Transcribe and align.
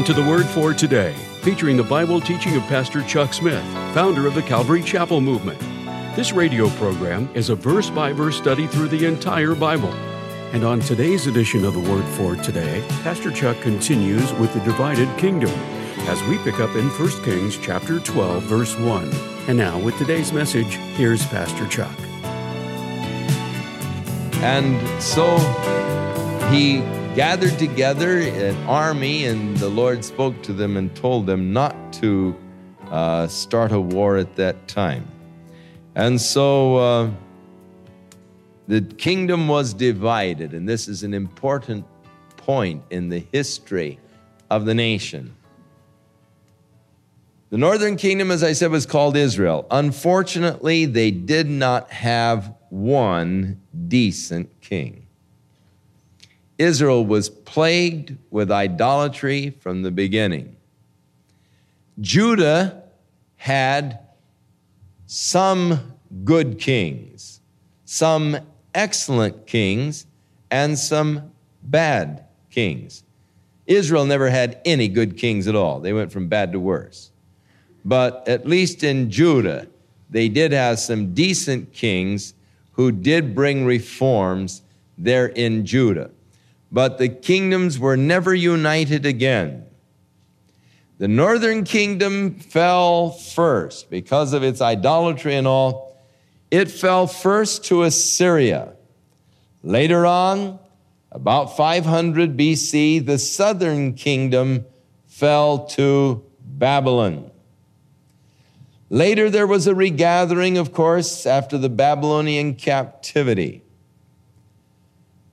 Welcome 0.00 0.14
to 0.14 0.22
the 0.22 0.30
Word 0.30 0.46
for 0.46 0.72
Today, 0.72 1.12
featuring 1.42 1.76
the 1.76 1.82
Bible 1.82 2.22
teaching 2.22 2.56
of 2.56 2.62
Pastor 2.68 3.02
Chuck 3.02 3.34
Smith, 3.34 3.62
founder 3.92 4.26
of 4.26 4.34
the 4.34 4.40
Calvary 4.40 4.82
Chapel 4.82 5.20
Movement. 5.20 5.60
This 6.16 6.32
radio 6.32 6.70
program 6.70 7.28
is 7.34 7.50
a 7.50 7.54
verse 7.54 7.90
by 7.90 8.10
verse 8.14 8.38
study 8.38 8.66
through 8.66 8.88
the 8.88 9.04
entire 9.04 9.54
Bible. 9.54 9.92
And 10.54 10.64
on 10.64 10.80
today's 10.80 11.26
edition 11.26 11.66
of 11.66 11.74
the 11.74 11.80
Word 11.80 12.06
for 12.14 12.34
Today, 12.34 12.82
Pastor 13.02 13.30
Chuck 13.30 13.60
continues 13.60 14.32
with 14.32 14.54
the 14.54 14.60
divided 14.60 15.14
kingdom 15.18 15.50
as 16.08 16.22
we 16.22 16.38
pick 16.38 16.60
up 16.60 16.74
in 16.76 16.88
1 16.88 17.22
Kings 17.22 17.58
chapter 17.58 18.00
12 18.00 18.42
verse 18.44 18.74
1. 18.78 19.10
And 19.48 19.58
now 19.58 19.78
with 19.78 19.98
today's 19.98 20.32
message, 20.32 20.76
here's 20.96 21.26
Pastor 21.26 21.66
Chuck. 21.66 21.94
And 24.40 25.02
so 25.02 25.36
he 26.50 26.80
gathered 27.20 27.58
together 27.58 28.18
an 28.20 28.56
army, 28.66 29.26
and 29.26 29.54
the 29.58 29.68
Lord 29.68 30.02
spoke 30.02 30.42
to 30.42 30.54
them 30.54 30.78
and 30.78 30.96
told 30.96 31.26
them 31.26 31.52
not 31.52 31.92
to 31.92 32.34
uh, 32.90 33.26
start 33.26 33.72
a 33.72 33.78
war 33.78 34.16
at 34.16 34.36
that 34.36 34.66
time. 34.66 35.06
And 35.94 36.18
so 36.18 36.76
uh, 36.76 37.10
the 38.68 38.80
kingdom 38.80 39.48
was 39.48 39.74
divided, 39.74 40.54
and 40.54 40.66
this 40.66 40.88
is 40.88 41.02
an 41.02 41.12
important 41.12 41.84
point 42.38 42.82
in 42.88 43.10
the 43.10 43.22
history 43.32 43.98
of 44.48 44.64
the 44.64 44.72
nation. 44.72 45.36
The 47.50 47.58
northern 47.58 47.96
kingdom, 47.96 48.30
as 48.30 48.42
I 48.42 48.54
said, 48.54 48.70
was 48.70 48.86
called 48.86 49.14
Israel. 49.14 49.66
Unfortunately, 49.70 50.86
they 50.86 51.10
did 51.10 51.50
not 51.50 51.90
have 51.90 52.54
one 52.70 53.60
decent 53.88 54.58
king. 54.62 54.99
Israel 56.60 57.06
was 57.06 57.30
plagued 57.30 58.18
with 58.30 58.52
idolatry 58.52 59.48
from 59.60 59.80
the 59.80 59.90
beginning. 59.90 60.56
Judah 62.02 62.82
had 63.36 63.98
some 65.06 65.94
good 66.22 66.58
kings, 66.58 67.40
some 67.86 68.36
excellent 68.74 69.46
kings, 69.46 70.04
and 70.50 70.78
some 70.78 71.32
bad 71.62 72.26
kings. 72.50 73.04
Israel 73.66 74.04
never 74.04 74.28
had 74.28 74.60
any 74.66 74.86
good 74.86 75.16
kings 75.16 75.48
at 75.48 75.56
all. 75.56 75.80
They 75.80 75.94
went 75.94 76.12
from 76.12 76.28
bad 76.28 76.52
to 76.52 76.60
worse. 76.60 77.10
But 77.86 78.28
at 78.28 78.46
least 78.46 78.84
in 78.84 79.10
Judah, 79.10 79.66
they 80.10 80.28
did 80.28 80.52
have 80.52 80.78
some 80.78 81.14
decent 81.14 81.72
kings 81.72 82.34
who 82.72 82.92
did 82.92 83.34
bring 83.34 83.64
reforms 83.64 84.60
there 84.98 85.28
in 85.28 85.64
Judah 85.64 86.10
but 86.72 86.98
the 86.98 87.08
kingdoms 87.08 87.78
were 87.78 87.96
never 87.96 88.34
united 88.34 89.04
again. 89.04 89.66
The 90.98 91.08
northern 91.08 91.64
kingdom 91.64 92.34
fell 92.34 93.10
first 93.10 93.90
because 93.90 94.32
of 94.32 94.42
its 94.42 94.60
idolatry 94.60 95.34
and 95.34 95.46
all. 95.46 95.98
It 96.50 96.70
fell 96.70 97.06
first 97.06 97.64
to 97.66 97.84
Assyria. 97.84 98.74
Later 99.62 100.04
on, 100.04 100.58
about 101.10 101.56
500 101.56 102.36
BC, 102.36 103.04
the 103.04 103.18
southern 103.18 103.94
kingdom 103.94 104.66
fell 105.06 105.66
to 105.68 106.24
Babylon. 106.40 107.30
Later, 108.90 109.30
there 109.30 109.46
was 109.46 109.66
a 109.66 109.74
regathering, 109.74 110.58
of 110.58 110.72
course, 110.72 111.24
after 111.24 111.56
the 111.56 111.68
Babylonian 111.68 112.54
captivity. 112.54 113.62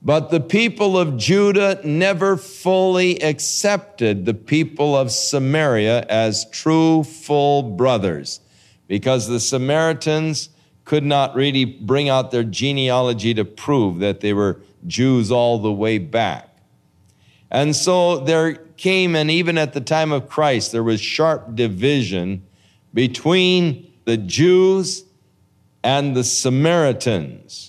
But 0.00 0.30
the 0.30 0.40
people 0.40 0.96
of 0.96 1.16
Judah 1.16 1.80
never 1.84 2.36
fully 2.36 3.20
accepted 3.22 4.26
the 4.26 4.34
people 4.34 4.96
of 4.96 5.10
Samaria 5.10 6.02
as 6.08 6.48
true, 6.50 7.02
full 7.02 7.62
brothers 7.62 8.40
because 8.86 9.26
the 9.26 9.40
Samaritans 9.40 10.50
could 10.84 11.04
not 11.04 11.34
really 11.34 11.64
bring 11.64 12.08
out 12.08 12.30
their 12.30 12.44
genealogy 12.44 13.34
to 13.34 13.44
prove 13.44 13.98
that 13.98 14.20
they 14.20 14.32
were 14.32 14.60
Jews 14.86 15.30
all 15.30 15.58
the 15.58 15.72
way 15.72 15.98
back. 15.98 16.48
And 17.50 17.74
so 17.74 18.20
there 18.20 18.54
came, 18.54 19.14
and 19.14 19.30
even 19.30 19.58
at 19.58 19.72
the 19.72 19.80
time 19.80 20.12
of 20.12 20.28
Christ, 20.28 20.72
there 20.72 20.82
was 20.82 21.00
sharp 21.00 21.54
division 21.54 22.46
between 22.94 23.92
the 24.04 24.16
Jews 24.16 25.04
and 25.84 26.16
the 26.16 26.24
Samaritans. 26.24 27.67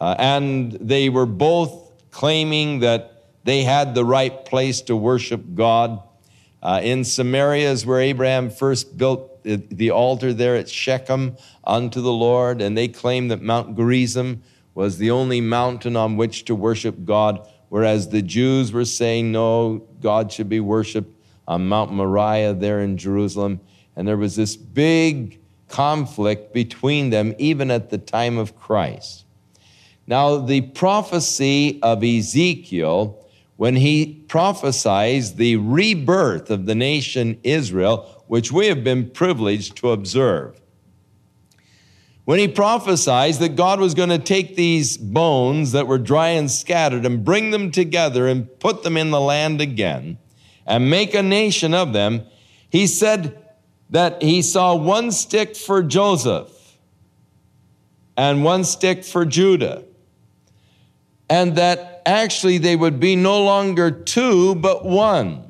Uh, 0.00 0.14
and 0.18 0.72
they 0.72 1.08
were 1.08 1.26
both 1.26 1.92
claiming 2.10 2.80
that 2.80 3.24
they 3.44 3.62
had 3.62 3.94
the 3.94 4.04
right 4.04 4.44
place 4.44 4.80
to 4.82 4.96
worship 4.96 5.42
God. 5.54 6.02
Uh, 6.62 6.80
in 6.82 7.04
Samaria 7.04 7.70
is 7.70 7.86
where 7.86 8.00
Abraham 8.00 8.50
first 8.50 8.96
built 8.96 9.42
the, 9.42 9.90
altar 9.90 10.32
there 10.32 10.56
at 10.56 10.68
Shechem 10.68 11.36
unto 11.64 12.00
the 12.00 12.12
Lord, 12.12 12.60
and 12.60 12.76
they 12.76 12.88
claimed 12.88 13.30
that 13.30 13.42
Mount 13.42 13.76
Gerizim 13.76 14.42
was 14.74 14.98
the 14.98 15.10
only 15.10 15.40
mountain 15.40 15.96
on 15.96 16.16
which 16.16 16.44
to 16.46 16.54
worship 16.54 17.04
God, 17.04 17.46
whereas 17.68 18.08
the 18.08 18.22
Jews 18.22 18.72
were 18.72 18.84
saying, 18.84 19.32
no, 19.32 19.86
God 20.00 20.32
should 20.32 20.48
be 20.48 20.60
worshiped 20.60 21.14
on 21.48 21.68
Mount 21.68 21.92
Moriah 21.92 22.54
there 22.54 22.80
in 22.80 22.96
Jerusalem. 22.96 23.60
And 23.96 24.06
there 24.06 24.16
was 24.16 24.36
this 24.36 24.56
big 24.56 25.40
conflict 25.68 26.52
between 26.52 27.10
them, 27.10 27.34
even 27.38 27.70
at 27.70 27.90
the 27.90 27.98
time 27.98 28.38
of 28.38 28.56
Christ. 28.56 29.24
Now, 30.10 30.38
the 30.38 30.62
prophecy 30.62 31.80
of 31.82 32.02
Ezekiel, 32.02 33.24
when 33.56 33.76
he 33.76 34.24
prophesies 34.26 35.36
the 35.36 35.54
rebirth 35.54 36.50
of 36.50 36.66
the 36.66 36.74
nation 36.74 37.38
Israel, 37.44 38.24
which 38.26 38.50
we 38.50 38.66
have 38.66 38.82
been 38.82 39.08
privileged 39.08 39.76
to 39.76 39.92
observe. 39.92 40.60
When 42.24 42.40
he 42.40 42.48
prophesies 42.48 43.38
that 43.38 43.54
God 43.54 43.78
was 43.78 43.94
going 43.94 44.08
to 44.08 44.18
take 44.18 44.56
these 44.56 44.96
bones 44.96 45.70
that 45.72 45.86
were 45.86 45.96
dry 45.96 46.30
and 46.30 46.50
scattered 46.50 47.06
and 47.06 47.24
bring 47.24 47.52
them 47.52 47.70
together 47.70 48.26
and 48.26 48.58
put 48.58 48.82
them 48.82 48.96
in 48.96 49.12
the 49.12 49.20
land 49.20 49.60
again 49.60 50.18
and 50.66 50.90
make 50.90 51.14
a 51.14 51.22
nation 51.22 51.72
of 51.72 51.92
them, 51.92 52.22
he 52.68 52.88
said 52.88 53.38
that 53.90 54.20
he 54.20 54.42
saw 54.42 54.74
one 54.74 55.12
stick 55.12 55.54
for 55.54 55.84
Joseph 55.84 56.50
and 58.16 58.42
one 58.42 58.64
stick 58.64 59.04
for 59.04 59.24
Judah 59.24 59.84
and 61.30 61.54
that 61.56 62.02
actually 62.04 62.58
they 62.58 62.74
would 62.74 62.98
be 62.98 63.14
no 63.14 63.42
longer 63.44 63.90
two, 63.90 64.56
but 64.56 64.84
one. 64.84 65.48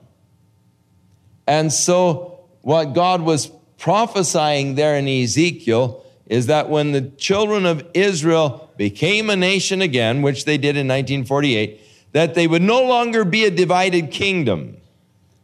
And 1.46 1.72
so, 1.72 2.41
what 2.60 2.92
God 2.92 3.22
was 3.22 3.50
prophesying 3.78 4.74
there 4.74 4.94
in 4.94 5.08
Ezekiel 5.08 6.04
is 6.26 6.46
that 6.46 6.69
when 6.69 6.92
the 6.92 7.00
children 7.00 7.64
of 7.64 7.84
Israel 7.94 8.70
became 8.76 9.30
a 9.30 9.36
nation 9.36 9.80
again, 9.80 10.20
which 10.22 10.44
they 10.44 10.58
did 10.58 10.76
in 10.76 10.86
1948, 10.86 11.81
that 12.12 12.34
they 12.34 12.46
would 12.46 12.62
no 12.62 12.82
longer 12.82 13.25
be 13.25 13.44
a 13.44 13.50
divided 13.50 14.10
kingdom. 14.10 14.76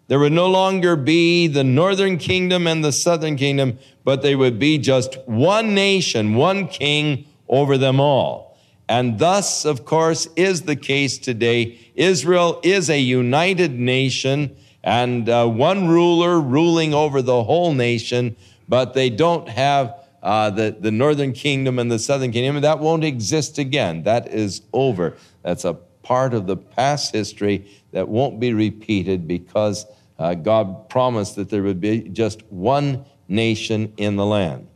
There 0.08 0.18
would 0.18 0.32
no 0.32 0.46
longer 0.46 0.94
be 0.94 1.48
the 1.48 1.64
northern 1.64 2.18
kingdom 2.18 2.66
and 2.66 2.84
the 2.84 2.92
southern 2.92 3.36
kingdom, 3.36 3.78
but 4.04 4.22
they 4.22 4.36
would 4.36 4.58
be 4.58 4.78
just 4.78 5.18
one 5.26 5.74
nation, 5.74 6.34
one 6.34 6.68
king 6.68 7.26
over 7.48 7.78
them 7.78 7.98
all. 7.98 8.45
And 8.88 9.18
thus, 9.18 9.64
of 9.64 9.84
course, 9.84 10.28
is 10.36 10.62
the 10.62 10.76
case 10.76 11.18
today. 11.18 11.78
Israel 11.94 12.60
is 12.62 12.88
a 12.88 13.00
united 13.00 13.78
nation 13.78 14.56
and 14.84 15.28
uh, 15.28 15.48
one 15.48 15.88
ruler 15.88 16.40
ruling 16.40 16.94
over 16.94 17.20
the 17.20 17.42
whole 17.42 17.74
nation, 17.74 18.36
but 18.68 18.94
they 18.94 19.10
don't 19.10 19.48
have 19.48 19.94
uh, 20.22 20.50
the, 20.50 20.76
the 20.78 20.92
northern 20.92 21.32
kingdom 21.32 21.78
and 21.78 21.90
the 21.90 21.98
southern 21.98 22.30
kingdom. 22.30 22.60
That 22.62 22.78
won't 22.78 23.02
exist 23.02 23.58
again. 23.58 24.04
That 24.04 24.28
is 24.28 24.62
over. 24.72 25.16
That's 25.42 25.64
a 25.64 25.74
part 25.74 26.34
of 26.34 26.46
the 26.46 26.56
past 26.56 27.12
history 27.12 27.68
that 27.90 28.08
won't 28.08 28.38
be 28.38 28.52
repeated 28.52 29.26
because 29.26 29.86
uh, 30.20 30.34
God 30.34 30.88
promised 30.88 31.34
that 31.36 31.50
there 31.50 31.64
would 31.64 31.80
be 31.80 32.02
just 32.02 32.44
one 32.50 33.04
nation 33.28 33.92
in 33.96 34.14
the 34.14 34.24
land. 34.24 34.68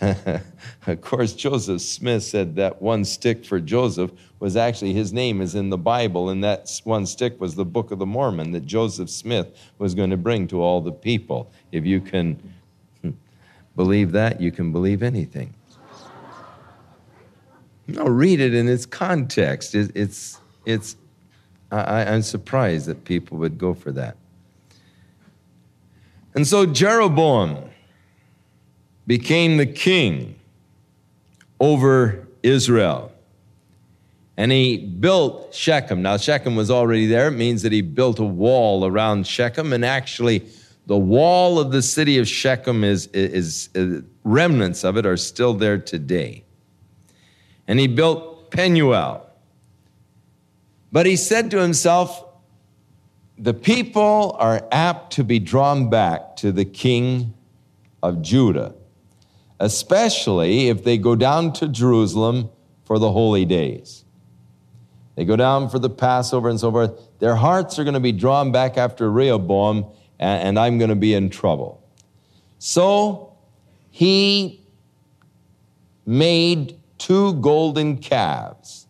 of 0.86 1.00
course, 1.00 1.32
Joseph 1.32 1.80
Smith 1.80 2.22
said 2.22 2.56
that 2.56 2.80
one 2.80 3.04
stick 3.04 3.44
for 3.44 3.60
Joseph 3.60 4.10
was 4.40 4.56
actually 4.56 4.92
his 4.92 5.12
name 5.12 5.40
is 5.40 5.54
in 5.54 5.70
the 5.70 5.78
Bible, 5.78 6.30
and 6.30 6.42
that 6.44 6.80
one 6.84 7.06
stick 7.06 7.40
was 7.40 7.54
the 7.54 7.64
Book 7.64 7.90
of 7.90 7.98
the 7.98 8.06
Mormon 8.06 8.52
that 8.52 8.66
Joseph 8.66 9.10
Smith 9.10 9.56
was 9.78 9.94
going 9.94 10.10
to 10.10 10.16
bring 10.16 10.46
to 10.48 10.62
all 10.62 10.80
the 10.80 10.92
people. 10.92 11.50
If 11.72 11.84
you 11.84 12.00
can 12.00 12.40
hmm, 13.02 13.10
believe 13.76 14.12
that, 14.12 14.40
you 14.40 14.52
can 14.52 14.72
believe 14.72 15.02
anything. 15.02 15.54
No, 17.88 18.04
read 18.04 18.38
it 18.38 18.54
in 18.54 18.68
its 18.68 18.84
context. 18.84 19.74
It, 19.74 19.90
it's, 19.94 20.38
it's, 20.66 20.96
I, 21.72 22.04
I'm 22.04 22.22
surprised 22.22 22.86
that 22.86 23.04
people 23.04 23.38
would 23.38 23.56
go 23.56 23.72
for 23.72 23.90
that. 23.92 24.16
And 26.34 26.46
so 26.46 26.66
Jeroboam, 26.66 27.70
became 29.08 29.56
the 29.56 29.66
king 29.66 30.38
over 31.58 32.28
Israel. 32.44 33.10
And 34.36 34.52
he 34.52 34.76
built 34.76 35.52
Shechem. 35.52 36.02
Now, 36.02 36.16
Shechem 36.16 36.54
was 36.54 36.70
already 36.70 37.06
there. 37.06 37.26
It 37.26 37.32
means 37.32 37.62
that 37.62 37.72
he 37.72 37.80
built 37.80 38.20
a 38.20 38.24
wall 38.24 38.86
around 38.86 39.26
Shechem. 39.26 39.72
And 39.72 39.84
actually, 39.84 40.46
the 40.86 40.96
wall 40.96 41.58
of 41.58 41.72
the 41.72 41.82
city 41.82 42.18
of 42.18 42.28
Shechem 42.28 42.84
is, 42.84 43.08
is, 43.08 43.68
is 43.74 44.04
remnants 44.22 44.84
of 44.84 44.96
it 44.96 45.04
are 45.06 45.16
still 45.16 45.54
there 45.54 45.78
today. 45.78 46.44
And 47.66 47.80
he 47.80 47.88
built 47.88 48.52
Penuel. 48.52 49.26
But 50.92 51.06
he 51.06 51.16
said 51.16 51.50
to 51.50 51.60
himself, 51.60 52.24
the 53.36 53.54
people 53.54 54.36
are 54.38 54.66
apt 54.70 55.14
to 55.14 55.24
be 55.24 55.38
drawn 55.38 55.90
back 55.90 56.36
to 56.36 56.52
the 56.52 56.64
king 56.64 57.34
of 58.02 58.22
Judah, 58.22 58.74
especially 59.60 60.68
if 60.68 60.84
they 60.84 60.98
go 60.98 61.14
down 61.14 61.52
to 61.54 61.68
Jerusalem 61.68 62.50
for 62.84 62.98
the 62.98 63.12
holy 63.12 63.44
days. 63.44 64.04
They 65.16 65.24
go 65.24 65.36
down 65.36 65.68
for 65.68 65.78
the 65.78 65.90
Passover 65.90 66.48
and 66.48 66.60
so 66.60 66.70
forth. 66.70 66.92
Their 67.18 67.34
hearts 67.34 67.78
are 67.78 67.84
going 67.84 67.94
to 67.94 68.00
be 68.00 68.12
drawn 68.12 68.52
back 68.52 68.76
after 68.76 69.10
Rehoboam, 69.10 69.86
and, 70.20 70.58
I'm 70.58 70.78
going 70.78 70.90
to 70.90 70.96
be 70.96 71.14
in 71.14 71.30
trouble. 71.30 71.82
So 72.58 73.36
he 73.90 74.64
made 76.06 76.78
two 76.98 77.34
golden 77.34 77.98
calves, 77.98 78.86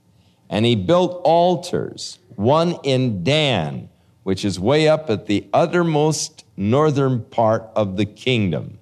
and 0.51 0.65
he 0.65 0.77
built 0.77 1.21
altars, 1.25 2.19
one 2.37 2.79
in 2.83 3.25
Dan 3.25 3.89
which 4.29 4.45
is 4.45 4.61
way 4.61 4.87
up 4.87 5.09
at 5.09 5.25
the 5.25 5.49
uttermost 5.55 6.45
northern 6.55 7.19
part 7.19 7.67
of 7.75 7.97
the 7.97 8.05
kingdom. 8.05 8.79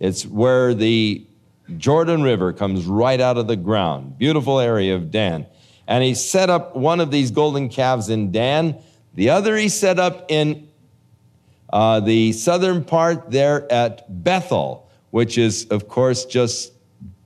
It's 0.00 0.24
where 0.24 0.74
the 0.74 1.26
Jordan 1.76 2.22
River 2.22 2.52
comes 2.52 2.86
right 2.86 3.20
out 3.20 3.36
of 3.36 3.46
the 3.46 3.56
ground. 3.56 4.18
Beautiful 4.18 4.58
area 4.58 4.94
of 4.94 5.10
Dan. 5.10 5.46
And 5.86 6.04
he 6.04 6.14
set 6.14 6.50
up 6.50 6.76
one 6.76 7.00
of 7.00 7.10
these 7.10 7.30
golden 7.30 7.68
calves 7.68 8.08
in 8.08 8.30
Dan. 8.30 8.76
The 9.14 9.30
other 9.30 9.56
he 9.56 9.68
set 9.68 9.98
up 9.98 10.26
in 10.28 10.68
uh, 11.70 12.00
the 12.00 12.32
southern 12.32 12.84
part 12.84 13.30
there 13.30 13.70
at 13.72 14.22
Bethel, 14.22 14.90
which 15.10 15.36
is, 15.36 15.66
of 15.66 15.88
course, 15.88 16.24
just 16.24 16.72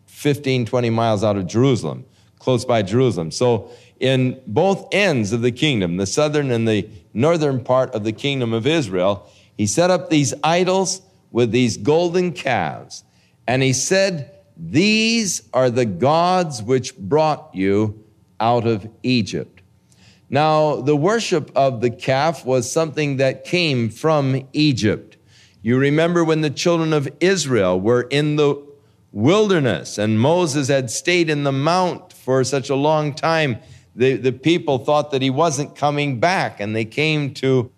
15, 0.07 0.67
20 0.67 0.91
miles 0.91 1.23
out 1.25 1.37
of 1.37 1.47
Jerusalem, 1.47 2.05
close 2.39 2.65
by 2.65 2.83
Jerusalem. 2.83 3.31
So, 3.31 3.71
in 4.01 4.41
both 4.49 4.89
ends 4.91 5.33
of 5.33 5.43
the 5.43 5.53
kingdom, 5.53 5.97
the 5.97 6.07
southern 6.07 6.51
and 6.51 6.67
the 6.67 6.89
northern 7.15 7.63
part 7.63 7.95
of 7.95 8.03
the 8.03 8.13
kingdom 8.13 8.53
of 8.53 8.67
Israel, 8.67 9.31
he 9.57 9.67
set 9.67 9.91
up 9.91 10.11
these 10.11 10.35
idols 10.43 11.03
with 11.33 11.51
these 11.51 11.77
golden 11.77 12.33
calves. 12.33 13.05
And 13.49 13.63
he 13.63 13.73
said, 13.73 14.31
These 14.57 15.43
are 15.53 15.71
the 15.71 15.85
gods 15.85 16.63
which 16.63 16.97
brought 16.97 17.51
you 17.53 18.05
out 18.39 18.67
of 18.67 18.89
Egypt. 19.03 19.63
Now, 20.31 20.77
the 20.77 20.97
worship 20.97 21.51
of 21.57 21.81
the 21.81 21.91
calf 21.91 22.47
was 22.47 22.71
something 22.71 23.17
that 23.17 23.45
came 23.45 23.91
from 23.91 24.47
Egypt. 24.53 25.17
You 25.63 25.79
remember 25.79 26.25
when 26.25 26.41
the 26.41 26.51
children 26.51 26.93
of 26.93 27.09
Israel 27.21 27.81
were 27.81 28.03
in 28.03 28.37
the 28.37 28.65
wilderness 29.13 29.99
and 29.99 30.19
Moses 30.19 30.69
had 30.69 30.91
stayed 30.91 31.29
in 31.29 31.45
the 31.45 31.53
mount 31.53 32.13
for 32.13 32.43
such 32.45 32.71
a 32.71 32.75
long 32.75 33.15
time 33.15 33.59
the, 33.95 34.17
the 34.17 34.33
people 34.33 34.79
thought 34.79 35.11
that 35.11 35.23
he 35.23 35.31
wasn't 35.31 35.77
coming 35.77 36.19
back, 36.19 36.61
and 36.61 36.75
they 36.75 36.85
came 36.85 37.35
to 37.35 37.71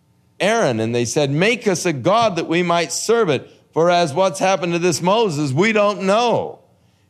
Aaron 0.44 0.78
and 0.78 0.94
they 0.94 1.04
said, 1.06 1.30
Make 1.30 1.66
us 1.66 1.86
a 1.86 1.92
God 1.92 2.36
that 2.36 2.46
we 2.46 2.62
might 2.62 2.92
serve 2.92 3.30
it. 3.30 3.50
For 3.72 3.90
as 3.90 4.12
what's 4.12 4.38
happened 4.38 4.74
to 4.74 4.78
this 4.78 5.02
Moses, 5.02 5.52
we 5.52 5.72
don't 5.72 6.02
know. 6.02 6.60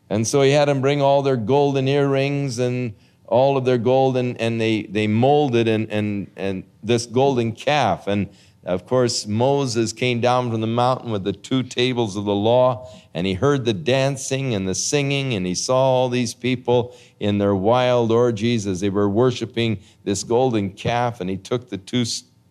And 0.09 0.27
so 0.27 0.43
he 0.43 0.53
had 0.53 0.69
them 0.69 0.81
bring 0.81 1.03
all 1.03 1.23
their 1.23 1.37
golden 1.37 1.89
earrings 1.89 2.59
and 2.59 2.95
all 3.27 3.57
of 3.57 3.65
their 3.65 3.79
gold, 3.79 4.17
and, 4.17 4.41
and 4.41 4.61
they, 4.61 4.83
they 4.83 5.07
molded 5.07 5.67
and, 5.67 5.91
and, 5.91 6.31
and 6.37 6.65
this 6.83 7.07
golden 7.07 7.53
calf. 7.53 8.07
And 8.07 8.29
of 8.65 8.87
course, 8.87 9.27
Moses 9.27 9.93
came 9.93 10.21
down 10.21 10.51
from 10.51 10.61
the 10.61 10.67
mountain 10.67 11.11
with 11.11 11.25
the 11.25 11.33
two 11.33 11.63
tables 11.63 12.17
of 12.17 12.25
the 12.25 12.35
law, 12.35 12.89
and 13.13 13.27
he 13.27 13.35
heard 13.35 13.65
the 13.65 13.75
dancing 13.75 14.55
and 14.55 14.69
the 14.69 14.75
singing, 14.75 15.35
and 15.35 15.47
he 15.47 15.55
saw 15.55 15.77
all 15.77 16.09
these 16.09 16.33
people 16.33 16.97
in 17.19 17.39
their 17.39 17.55
wild 17.55 18.13
orgies 18.13 18.67
as 18.67 18.81
they 18.81 18.91
were 18.91 19.09
worshiping 19.09 19.81
this 20.05 20.23
golden 20.23 20.71
calf, 20.71 21.21
and 21.21 21.29
he 21.29 21.37
took 21.37 21.69
the 21.69 21.79
two 21.79 22.05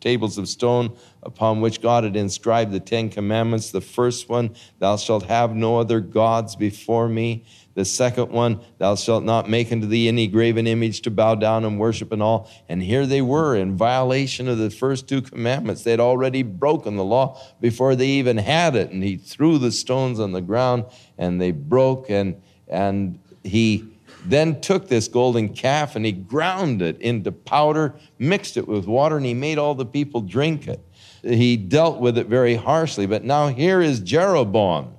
tables 0.04 0.38
of 0.38 0.50
stone 0.50 0.96
upon 1.24 1.62
which 1.62 1.82
God 1.82 2.04
had 2.04 2.16
inscribed 2.16 2.72
the 2.72 2.80
Ten 2.80 3.10
Commandments. 3.10 3.72
The 3.72 3.82
first 3.82 4.28
one, 4.28 4.56
Thou 4.80 4.98
shalt 4.98 5.24
have 5.24 5.56
no 5.56 5.80
other 5.80 6.02
gods 6.02 6.56
before 6.56 7.08
me. 7.08 7.46
The 7.76 7.86
second 7.86 8.30
one, 8.30 8.60
thou 8.78 8.96
shalt 8.96 9.24
not 9.24 9.50
make 9.50 9.72
unto 9.72 9.88
thee 9.88 10.08
any 10.08 10.28
graven 10.28 10.68
image 10.68 11.02
to 11.04 11.12
bow 11.12 11.36
down 11.36 11.66
and 11.66 11.80
worship 11.80 12.12
and 12.12 12.22
all. 12.22 12.50
And 12.70 12.84
here 12.84 13.08
they 13.08 13.22
were 13.22 13.56
in 13.56 13.78
violation 13.78 14.48
of 14.48 14.60
the 14.60 14.70
first 14.70 15.08
two 15.08 15.24
commandments. 15.24 15.84
They 15.84 15.92
had 15.92 16.00
already 16.00 16.44
broken 16.44 16.98
the 16.98 17.04
law 17.04 17.42
before 17.62 17.96
they 17.96 18.08
even 18.08 18.38
had 18.38 18.76
it. 18.76 18.92
And 18.92 19.04
he 19.04 19.18
threw 19.18 19.58
the 19.58 19.72
stones 19.72 20.20
on 20.20 20.34
the 20.34 20.42
ground 20.42 20.86
and 21.18 21.42
they 21.42 21.52
broke. 21.52 22.12
And, 22.12 22.44
and 22.68 23.20
he 23.44 23.93
then 24.26 24.62
took 24.62 24.88
this 24.88 25.08
golden 25.08 25.54
calf 25.54 25.96
and 25.96 26.06
he 26.06 26.12
ground 26.12 26.82
it 26.82 27.00
into 27.02 27.32
powder, 27.32 27.96
mixed 28.18 28.58
it 28.58 28.68
with 28.68 28.86
water, 28.86 29.18
and 29.18 29.26
he 29.26 29.34
made 29.34 29.58
all 29.58 29.76
the 29.76 29.86
people 29.86 30.22
drink 30.22 30.68
it. 30.68 30.80
He 31.24 31.58
dealt 31.58 32.00
with 32.00 32.18
it 32.18 32.28
very 32.28 32.56
harshly. 32.56 33.06
But 33.06 33.24
now 33.24 33.48
here 33.48 33.82
is 33.82 34.00
Jeroboam 34.00 34.94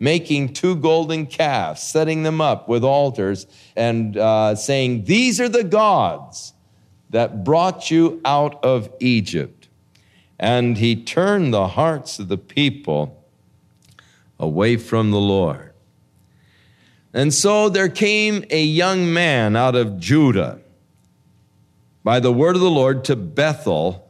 making 0.00 0.54
two 0.54 0.74
golden 0.74 1.26
calves, 1.26 1.82
setting 1.82 2.22
them 2.22 2.40
up 2.40 2.68
with 2.68 2.82
altars, 2.82 3.46
and 3.76 4.16
uh, 4.16 4.54
saying, 4.54 5.04
These 5.04 5.40
are 5.40 5.48
the 5.48 5.62
gods 5.64 6.54
that 7.10 7.44
brought 7.44 7.90
you 7.90 8.20
out 8.24 8.64
of 8.64 8.90
Egypt. 8.98 9.68
And 10.38 10.78
he 10.78 10.96
turned 10.96 11.52
the 11.52 11.68
hearts 11.68 12.18
of 12.18 12.28
the 12.28 12.38
people 12.38 13.22
away 14.38 14.76
from 14.78 15.10
the 15.10 15.20
Lord. 15.20 15.69
And 17.12 17.34
so 17.34 17.68
there 17.68 17.88
came 17.88 18.44
a 18.50 18.62
young 18.62 19.12
man 19.12 19.56
out 19.56 19.74
of 19.74 19.98
Judah 19.98 20.60
by 22.04 22.20
the 22.20 22.32
word 22.32 22.54
of 22.54 22.62
the 22.62 22.70
Lord 22.70 23.04
to 23.04 23.16
Bethel, 23.16 24.08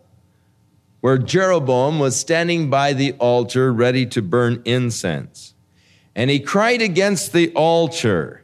where 1.01 1.19
Jeroboam 1.19 1.99
was 1.99 2.19
standing 2.19 2.69
by 2.69 2.93
the 2.93 3.13
altar 3.15 3.73
ready 3.73 4.05
to 4.07 4.21
burn 4.21 4.63
incense. 4.65 5.55
And 6.15 6.31
he 6.31 6.41
cried 6.41 6.83
against 6.83 7.33
the 7.33 7.51
altar 7.55 8.43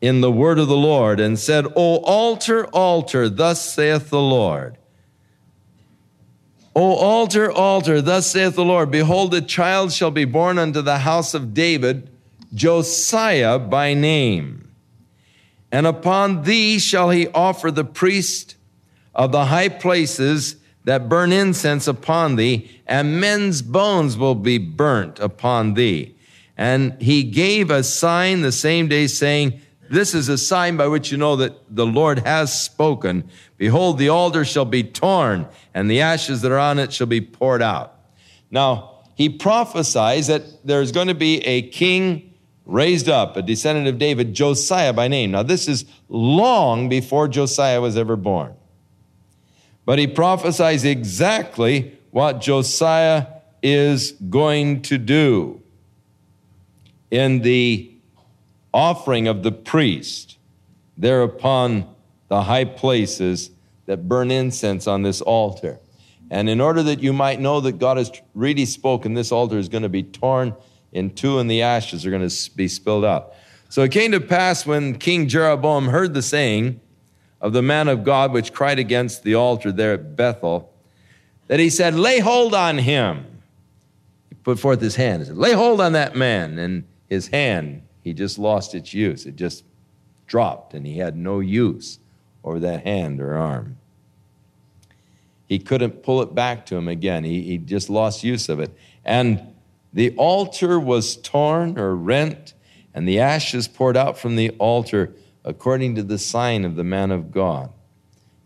in 0.00 0.20
the 0.20 0.32
word 0.32 0.58
of 0.58 0.68
the 0.68 0.76
Lord 0.76 1.20
and 1.20 1.38
said, 1.38 1.66
O 1.76 1.98
altar, 1.98 2.66
altar, 2.68 3.28
thus 3.28 3.64
saith 3.64 4.10
the 4.10 4.20
Lord. 4.20 4.76
O 6.74 6.94
altar, 6.94 7.50
altar, 7.50 8.00
thus 8.00 8.26
saith 8.26 8.54
the 8.54 8.64
Lord, 8.64 8.90
behold, 8.90 9.34
a 9.34 9.40
child 9.40 9.92
shall 9.92 10.10
be 10.10 10.24
born 10.24 10.58
unto 10.58 10.80
the 10.80 10.98
house 10.98 11.34
of 11.34 11.54
David, 11.54 12.10
Josiah 12.54 13.58
by 13.58 13.94
name. 13.94 14.70
And 15.70 15.86
upon 15.86 16.42
thee 16.42 16.78
shall 16.78 17.10
he 17.10 17.28
offer 17.28 17.70
the 17.70 17.84
priest 17.84 18.56
of 19.14 19.32
the 19.32 19.46
high 19.46 19.68
places 19.68 20.56
that 20.84 21.08
burn 21.08 21.32
incense 21.32 21.86
upon 21.86 22.36
thee, 22.36 22.80
and 22.86 23.20
men's 23.20 23.60
bones 23.60 24.16
will 24.16 24.34
be 24.34 24.56
burnt 24.56 25.18
upon 25.18 25.74
thee. 25.74 26.14
And 26.56 27.00
he 27.00 27.22
gave 27.22 27.70
a 27.70 27.82
sign 27.82 28.40
the 28.40 28.52
same 28.52 28.88
day, 28.88 29.06
saying, 29.06 29.60
This 29.90 30.14
is 30.14 30.28
a 30.28 30.38
sign 30.38 30.76
by 30.76 30.86
which 30.86 31.12
you 31.12 31.18
know 31.18 31.36
that 31.36 31.54
the 31.68 31.86
Lord 31.86 32.20
has 32.20 32.58
spoken. 32.58 33.28
Behold, 33.58 33.98
the 33.98 34.08
altar 34.08 34.44
shall 34.44 34.64
be 34.64 34.82
torn, 34.82 35.46
and 35.74 35.90
the 35.90 36.00
ashes 36.00 36.40
that 36.40 36.52
are 36.52 36.58
on 36.58 36.78
it 36.78 36.92
shall 36.92 37.06
be 37.06 37.20
poured 37.20 37.60
out. 37.60 37.94
Now, 38.50 39.02
he 39.14 39.28
prophesies 39.28 40.28
that 40.28 40.66
there's 40.66 40.92
going 40.92 41.08
to 41.08 41.14
be 41.14 41.40
a 41.44 41.68
king 41.68 42.27
raised 42.68 43.08
up, 43.08 43.36
a 43.36 43.42
descendant 43.42 43.88
of 43.88 43.98
David, 43.98 44.34
Josiah 44.34 44.92
by 44.92 45.08
name. 45.08 45.32
Now, 45.32 45.42
this 45.42 45.66
is 45.66 45.86
long 46.08 46.88
before 46.88 47.26
Josiah 47.26 47.80
was 47.80 47.96
ever 47.96 48.14
born. 48.14 48.54
But 49.84 49.98
he 49.98 50.06
prophesies 50.06 50.84
exactly 50.84 51.98
what 52.10 52.40
Josiah 52.40 53.26
is 53.62 54.12
going 54.12 54.82
to 54.82 54.98
do 54.98 55.62
in 57.10 57.40
the 57.40 57.90
offering 58.72 59.26
of 59.26 59.42
the 59.42 59.50
priest 59.52 60.36
there 60.98 61.22
upon 61.22 61.88
the 62.28 62.42
high 62.42 62.66
places 62.66 63.50
that 63.86 64.06
burn 64.06 64.30
incense 64.30 64.86
on 64.86 65.02
this 65.02 65.22
altar. 65.22 65.80
And 66.30 66.50
in 66.50 66.60
order 66.60 66.82
that 66.82 67.00
you 67.00 67.14
might 67.14 67.40
know 67.40 67.60
that 67.60 67.78
God 67.78 67.96
has 67.96 68.12
really 68.34 68.66
spoken, 68.66 69.14
this 69.14 69.32
altar 69.32 69.56
is 69.56 69.70
going 69.70 69.84
to 69.84 69.88
be 69.88 70.02
torn 70.02 70.54
in 70.92 71.14
two 71.14 71.38
and 71.38 71.50
the 71.50 71.62
ashes 71.62 72.06
are 72.06 72.10
going 72.10 72.28
to 72.28 72.50
be 72.56 72.68
spilled 72.68 73.04
out. 73.04 73.34
So 73.68 73.82
it 73.82 73.92
came 73.92 74.12
to 74.12 74.20
pass 74.20 74.64
when 74.64 74.98
King 74.98 75.28
Jeroboam 75.28 75.88
heard 75.88 76.14
the 76.14 76.22
saying 76.22 76.80
of 77.40 77.52
the 77.52 77.62
man 77.62 77.88
of 77.88 78.04
God 78.04 78.32
which 78.32 78.52
cried 78.52 78.78
against 78.78 79.22
the 79.22 79.34
altar 79.34 79.70
there 79.70 79.92
at 79.94 80.16
Bethel, 80.16 80.72
that 81.46 81.60
he 81.60 81.70
said, 81.70 81.94
Lay 81.94 82.18
hold 82.20 82.54
on 82.54 82.78
him. 82.78 83.42
He 84.28 84.34
put 84.36 84.58
forth 84.58 84.80
his 84.80 84.96
hand 84.96 85.20
and 85.20 85.26
said, 85.26 85.36
Lay 85.36 85.52
hold 85.52 85.80
on 85.80 85.92
that 85.92 86.16
man. 86.16 86.58
And 86.58 86.84
his 87.08 87.28
hand, 87.28 87.82
he 88.02 88.12
just 88.12 88.38
lost 88.38 88.74
its 88.74 88.94
use. 88.94 89.26
It 89.26 89.36
just 89.36 89.64
dropped 90.26 90.74
and 90.74 90.86
he 90.86 90.98
had 90.98 91.16
no 91.16 91.40
use 91.40 91.98
over 92.44 92.58
that 92.60 92.84
hand 92.84 93.20
or 93.20 93.36
arm. 93.36 93.78
He 95.46 95.58
couldn't 95.58 96.02
pull 96.02 96.20
it 96.22 96.34
back 96.34 96.66
to 96.66 96.76
him 96.76 96.88
again. 96.88 97.24
He, 97.24 97.42
he 97.42 97.58
just 97.58 97.88
lost 97.88 98.22
use 98.22 98.48
of 98.50 98.60
it. 98.60 98.70
And 99.04 99.54
the 99.92 100.14
altar 100.16 100.78
was 100.78 101.16
torn 101.16 101.78
or 101.78 101.96
rent, 101.96 102.54
and 102.94 103.08
the 103.08 103.20
ashes 103.20 103.68
poured 103.68 103.96
out 103.96 104.18
from 104.18 104.36
the 104.36 104.50
altar 104.50 105.14
according 105.44 105.94
to 105.94 106.02
the 106.02 106.18
sign 106.18 106.64
of 106.64 106.76
the 106.76 106.84
man 106.84 107.10
of 107.10 107.30
God 107.30 107.72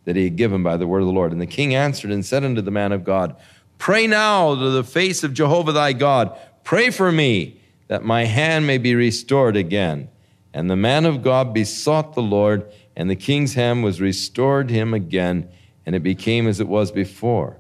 that 0.05 0.17
he 0.17 0.25
had 0.25 0.37
given 0.37 0.63
by 0.63 0.77
the 0.77 0.87
word 0.87 1.01
of 1.01 1.07
the 1.07 1.13
Lord. 1.13 1.33
And 1.33 1.41
the 1.41 1.47
king 1.47 1.75
answered 1.75 2.11
and 2.11 2.25
said 2.25 2.45
unto 2.45 2.61
the 2.61 2.71
man 2.71 2.93
of 2.93 3.05
God, 3.05 3.37
Pray 3.79 4.07
now 4.07 4.55
to 4.55 4.71
the 4.71 4.85
face 4.85 5.25
of 5.25 5.35
Jehovah 5.35 5.73
thy 5.73 5.93
God. 5.93 6.37
Pray 6.65 6.91
for 6.91 7.11
me 7.11 7.61
that 7.89 8.05
my 8.05 8.25
hand 8.25 8.67
may 8.67 8.79
be 8.79 8.95
restored 8.95 9.57
again. 9.57 10.09
And 10.55 10.71
the 10.71 10.77
man 10.77 11.07
of 11.07 11.23
God 11.23 11.55
besought 11.55 12.15
the 12.15 12.23
Lord, 12.23 12.71
and 12.95 13.09
the 13.09 13.17
king's 13.17 13.55
hand 13.55 13.83
was 13.83 14.01
restored 14.01 14.71
him 14.71 14.93
again, 14.93 15.49
and 15.87 15.97
it 15.97 16.03
became 16.03 16.47
as 16.47 16.61
it 16.61 16.69
was 16.69 16.93
before. 16.93 17.57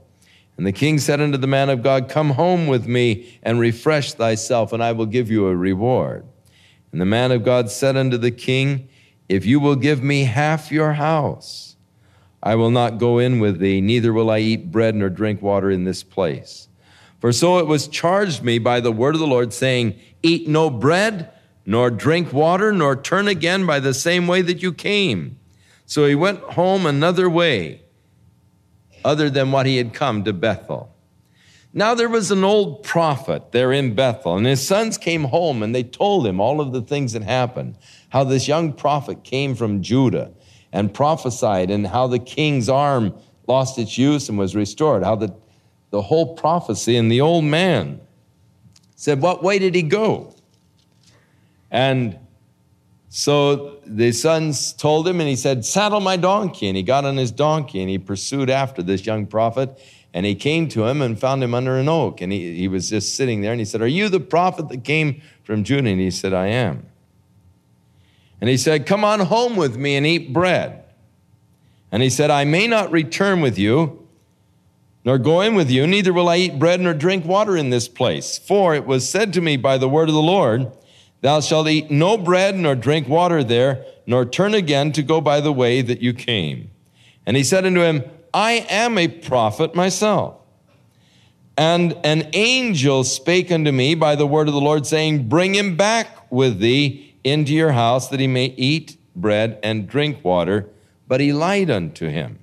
And 0.57 0.67
the 0.67 0.73
king 0.73 0.99
said 0.99 1.21
unto 1.21 1.39
the 1.39 1.47
man 1.47 1.71
of 1.71 1.83
God, 1.83 2.09
Come 2.09 2.31
home 2.31 2.67
with 2.67 2.87
me 2.87 3.39
and 3.43 3.59
refresh 3.59 4.13
thyself, 4.13 4.73
and 4.73 4.83
I 4.83 4.93
will 4.93 5.07
give 5.07 5.31
you 5.31 5.47
a 5.47 5.57
reward. 5.57 6.25
And 6.93 7.01
the 7.01 7.07
man 7.07 7.33
of 7.33 7.45
God 7.45 7.71
said 7.71 7.97
unto 7.97 8.19
the 8.19 8.31
king, 8.31 8.89
If 9.29 9.47
you 9.47 9.61
will 9.61 9.77
give 9.77 10.03
me 10.03 10.25
half 10.25 10.71
your 10.71 10.93
house, 10.93 11.77
I 12.43 12.55
will 12.57 12.71
not 12.71 12.99
go 12.99 13.19
in 13.19 13.39
with 13.39 13.61
thee, 13.61 13.81
neither 13.81 14.13
will 14.13 14.31
I 14.31 14.41
eat 14.41 14.71
bread 14.71 14.95
nor 14.95 15.09
drink 15.09 15.41
water 15.41 15.71
in 15.71 15.85
this 15.85 16.03
place. 16.03 16.69
For 17.21 17.33
so 17.33 17.59
it 17.59 17.67
was 17.67 17.87
charged 17.87 18.43
me 18.43 18.59
by 18.59 18.81
the 18.81 18.91
word 18.91 19.15
of 19.15 19.21
the 19.21 19.27
Lord, 19.29 19.53
saying, 19.53 19.95
Eat 20.23 20.49
no 20.49 20.69
bread, 20.69 21.31
nor 21.65 21.89
drink 21.89 22.33
water, 22.33 22.73
nor 22.73 22.97
turn 22.97 23.29
again 23.29 23.65
by 23.65 23.79
the 23.79 23.95
same 23.95 24.27
way 24.27 24.43
that 24.43 24.61
you 24.61 24.73
came. 24.73 25.39
So 25.87 26.07
he 26.07 26.17
went 26.17 26.41
home 26.41 26.85
another 26.85 27.31
way, 27.31 27.82
other 29.05 29.31
than 29.31 29.53
what 29.53 29.67
he 29.67 29.77
had 29.77 29.93
come 29.95 30.25
to 30.25 30.33
Bethel. 30.33 30.95
Now 31.75 31.95
there 31.95 32.09
was 32.09 32.31
an 32.31 32.45
old 32.45 32.83
prophet 32.83 33.53
there 33.53 33.73
in 33.73 33.95
Bethel, 33.95 34.37
and 34.37 34.47
his 34.47 34.67
sons 34.67 34.99
came 34.99 35.25
home 35.25 35.63
and 35.63 35.75
they 35.75 35.83
told 35.83 36.27
him 36.27 36.41
all 36.41 36.61
of 36.61 36.73
the 36.73 36.83
things 36.83 37.15
that 37.15 37.23
happened. 37.23 37.79
How 38.11 38.25
this 38.25 38.47
young 38.47 38.75
prophet 38.75 39.25
came 39.25 39.55
from 39.55 39.83
Judah 39.83 40.33
and 40.73 40.93
prophesied, 40.93 41.71
and 41.71 41.87
how 41.87 42.07
the 42.07 42.19
king's 42.19 42.69
arm 42.69 43.15
lost 43.47 43.79
its 43.79 43.99
use 43.99 44.29
and 44.29 44.39
was 44.39 44.57
restored. 44.57 45.03
How 45.03 45.17
the, 45.17 45.35
the 45.91 46.01
whole 46.01 46.35
prophecy, 46.35 46.97
and 46.97 47.13
the 47.13 47.21
old 47.21 47.45
man 47.45 48.01
said, 48.97 49.21
What 49.21 49.43
way 49.43 49.59
did 49.59 49.75
he 49.75 49.83
go? 49.83 50.35
And 51.71 52.19
so 53.15 53.77
the 53.85 54.11
sons 54.11 54.73
told 54.73 55.07
him, 55.07 55.21
and 55.21 55.29
he 55.29 55.37
said, 55.37 55.67
Saddle 55.67 56.01
my 56.01 56.17
donkey. 56.17 56.67
And 56.67 56.79
he 56.79 56.83
got 56.83 57.05
on 57.05 57.19
his 57.19 57.31
donkey 57.31 57.83
and 57.83 57.91
he 57.91 57.99
pursued 57.99 58.49
after 58.49 58.83
this 58.83 59.05
young 59.05 59.27
prophet. 59.27 59.79
And 60.15 60.25
he 60.25 60.35
came 60.35 60.67
to 60.71 60.87
him 60.87 61.03
and 61.03 61.21
found 61.21 61.45
him 61.45 61.53
under 61.53 61.77
an 61.77 61.91
oak. 61.91 62.23
And 62.23 62.33
he, 62.33 62.57
he 62.57 62.69
was 62.69 62.89
just 62.89 63.15
sitting 63.15 63.43
there. 63.43 63.53
And 63.53 63.61
he 63.61 63.67
said, 63.67 63.83
Are 63.83 63.87
you 63.87 64.09
the 64.09 64.19
prophet 64.19 64.71
that 64.71 64.83
came 64.83 65.21
from 65.45 65.63
Judah? 65.63 65.91
And 65.91 66.01
he 66.01 66.11
said, 66.11 66.33
I 66.33 66.47
am. 66.47 66.87
And 68.41 68.49
he 68.49 68.57
said, 68.57 68.87
Come 68.87 69.05
on 69.05 69.21
home 69.21 69.57
with 69.57 69.77
me 69.77 69.97
and 69.97 70.07
eat 70.07 70.33
bread. 70.33 70.83
And 71.91 72.03
he 72.03 72.09
said, 72.09 72.31
I 72.31 72.45
may 72.45 72.67
not 72.67 72.91
return 72.91 73.43
with 73.43 73.59
you, 73.59 74.09
nor 75.05 75.19
go 75.19 75.43
in 75.43 75.55
with 75.55 75.71
you, 75.71 75.87
neither 75.87 76.15
will 76.15 76.31
I 76.31 76.39
eat 76.39 76.59
bread 76.59 76.81
nor 76.81 76.95
drink 76.95 77.27
water 77.27 77.59
in 77.59 77.69
this 77.69 77.89
place. 77.89 78.39
For 78.39 78.75
it 78.75 78.87
was 78.87 79.07
said 79.07 79.35
to 79.35 79.43
me 79.43 79.59
by 79.59 79.77
the 79.77 79.89
word 79.89 80.09
of 80.09 80.15
the 80.15 80.23
Lord, 80.23 80.73
Thou 81.23 81.41
shalt 81.41 81.69
eat 81.69 81.91
no 81.91 82.19
bread 82.19 82.57
nor 82.57 82.75
drink 82.75 83.09
water 83.09 83.43
there, 83.43 83.85
nor 84.07 84.25
turn 84.25 84.55
again 84.55 84.93
to 84.93 85.03
go 85.03 85.21
by 85.21 85.41
the 85.41 85.53
way 85.53 85.81
that 85.81 86.03
you 86.03 86.13
came. 86.13 86.71
And 87.25 87.37
he 87.37 87.45
said 87.45 87.65
unto 87.65 87.81
him, 87.81 88.03
I 88.35 88.67
am 88.69 88.99
a 88.99 89.07
prophet 89.09 89.75
myself. 89.75 90.37
And 91.57 91.97
an 92.03 92.29
angel 92.33 93.05
spake 93.05 93.53
unto 93.53 93.71
me 93.71 93.95
by 93.95 94.17
the 94.17 94.27
word 94.27 94.49
of 94.49 94.55
the 94.55 94.61
Lord, 94.61 94.85
saying, 94.85 95.29
Bring 95.29 95.55
him 95.55 95.77
back 95.77 96.31
with 96.31 96.59
thee 96.59 97.15
into 97.23 97.53
your 97.53 97.73
house, 97.73 98.09
that 98.09 98.19
he 98.19 98.27
may 98.27 98.47
eat 98.57 98.97
bread 99.15 99.61
and 99.63 99.87
drink 99.87 100.25
water. 100.25 100.69
But 101.07 101.21
he 101.21 101.33
lied 101.33 101.71
unto 101.71 102.09
him. 102.09 102.41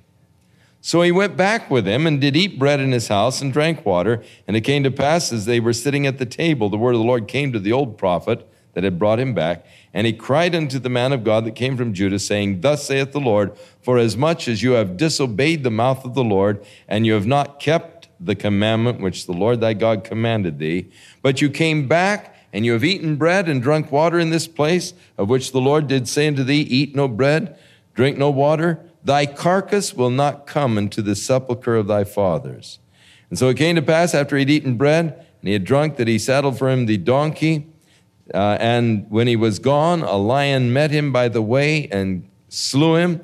So 0.79 1.01
he 1.01 1.11
went 1.11 1.35
back 1.35 1.69
with 1.69 1.85
him 1.85 2.07
and 2.07 2.21
did 2.21 2.37
eat 2.37 2.57
bread 2.57 2.79
in 2.79 2.93
his 2.93 3.09
house 3.09 3.41
and 3.41 3.51
drank 3.51 3.85
water. 3.85 4.23
And 4.47 4.55
it 4.55 4.61
came 4.61 4.83
to 4.83 4.91
pass 4.91 5.33
as 5.33 5.45
they 5.45 5.59
were 5.59 5.73
sitting 5.73 6.07
at 6.07 6.17
the 6.17 6.25
table, 6.25 6.69
the 6.69 6.77
word 6.77 6.93
of 6.93 6.99
the 6.99 7.05
Lord 7.05 7.27
came 7.27 7.51
to 7.51 7.59
the 7.59 7.73
old 7.73 7.97
prophet 7.97 8.48
that 8.73 8.83
had 8.83 8.99
brought 8.99 9.19
him 9.19 9.33
back. 9.33 9.65
And 9.93 10.05
he 10.05 10.13
cried 10.13 10.53
unto 10.53 10.79
the 10.79 10.89
man 10.89 11.11
of 11.13 11.23
God 11.23 11.45
that 11.45 11.55
came 11.55 11.75
from 11.75 11.93
Judah, 11.93 12.19
saying, 12.19 12.61
Thus 12.61 12.85
saith 12.85 13.11
the 13.11 13.19
Lord, 13.19 13.57
For 13.81 13.97
as 13.97 14.15
much 14.15 14.47
as 14.47 14.61
you 14.61 14.71
have 14.71 14.97
disobeyed 14.97 15.63
the 15.63 15.71
mouth 15.71 16.05
of 16.05 16.13
the 16.13 16.23
Lord, 16.23 16.63
and 16.87 17.05
you 17.05 17.13
have 17.13 17.25
not 17.25 17.59
kept 17.59 18.09
the 18.19 18.35
commandment 18.35 18.99
which 18.99 19.25
the 19.25 19.33
Lord 19.33 19.61
thy 19.61 19.73
God 19.73 20.03
commanded 20.03 20.59
thee, 20.59 20.91
but 21.21 21.41
you 21.41 21.49
came 21.49 21.87
back, 21.87 22.35
and 22.51 22.65
you 22.65 22.73
have 22.73 22.83
eaten 22.83 23.15
bread 23.15 23.47
and 23.47 23.61
drunk 23.61 23.91
water 23.91 24.19
in 24.19 24.29
this 24.29 24.47
place, 24.47 24.93
of 25.17 25.29
which 25.29 25.51
the 25.51 25.61
Lord 25.61 25.87
did 25.87 26.07
say 26.07 26.27
unto 26.27 26.43
thee, 26.43 26.61
Eat 26.61 26.95
no 26.95 27.07
bread, 27.07 27.57
drink 27.93 28.17
no 28.17 28.29
water, 28.29 28.79
thy 29.03 29.25
carcass 29.25 29.93
will 29.93 30.09
not 30.09 30.45
come 30.45 30.77
into 30.77 31.01
the 31.01 31.15
sepulchre 31.15 31.75
of 31.75 31.87
thy 31.87 32.03
fathers. 32.03 32.79
And 33.29 33.37
so 33.37 33.49
it 33.49 33.57
came 33.57 33.75
to 33.75 33.81
pass 33.81 34.13
after 34.13 34.35
he 34.35 34.41
had 34.41 34.49
eaten 34.49 34.77
bread, 34.77 35.13
and 35.13 35.47
he 35.47 35.53
had 35.53 35.63
drunk, 35.63 35.97
that 35.97 36.07
he 36.07 36.19
saddled 36.19 36.57
for 36.57 36.69
him 36.69 36.85
the 36.85 36.97
donkey, 36.97 37.67
uh, 38.33 38.57
and 38.59 39.09
when 39.09 39.27
he 39.27 39.35
was 39.35 39.59
gone, 39.59 40.01
a 40.01 40.17
lion 40.17 40.73
met 40.73 40.91
him 40.91 41.11
by 41.11 41.29
the 41.29 41.41
way 41.41 41.87
and 41.91 42.29
slew 42.49 42.95
him, 42.95 43.21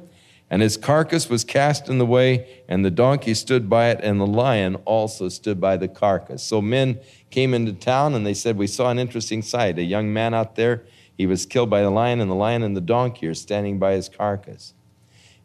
and 0.49 0.61
his 0.61 0.77
carcass 0.77 1.29
was 1.29 1.43
cast 1.43 1.89
in 1.89 1.97
the 1.97 2.05
way, 2.05 2.63
and 2.67 2.85
the 2.85 2.91
donkey 2.91 3.33
stood 3.33 3.69
by 3.69 3.89
it, 3.89 3.99
and 4.01 4.19
the 4.19 4.27
lion 4.27 4.75
also 4.85 5.27
stood 5.29 5.59
by 5.59 5.75
the 5.77 5.87
carcass. 5.87 6.43
So 6.43 6.61
men 6.61 6.99
came 7.31 7.53
into 7.53 7.73
town 7.73 8.13
and 8.13 8.25
they 8.25 8.33
said, 8.33 8.57
We 8.57 8.67
saw 8.67 8.89
an 8.91 8.99
interesting 8.99 9.41
sight. 9.41 9.79
A 9.79 9.83
young 9.83 10.13
man 10.13 10.33
out 10.33 10.55
there, 10.55 10.83
he 11.17 11.25
was 11.25 11.45
killed 11.45 11.69
by 11.69 11.81
the 11.81 11.89
lion, 11.89 12.21
and 12.21 12.29
the 12.29 12.35
lion 12.35 12.63
and 12.63 12.77
the 12.77 12.81
donkey 12.81 13.27
are 13.27 13.33
standing 13.33 13.79
by 13.79 13.93
his 13.93 14.07
carcass. 14.07 14.73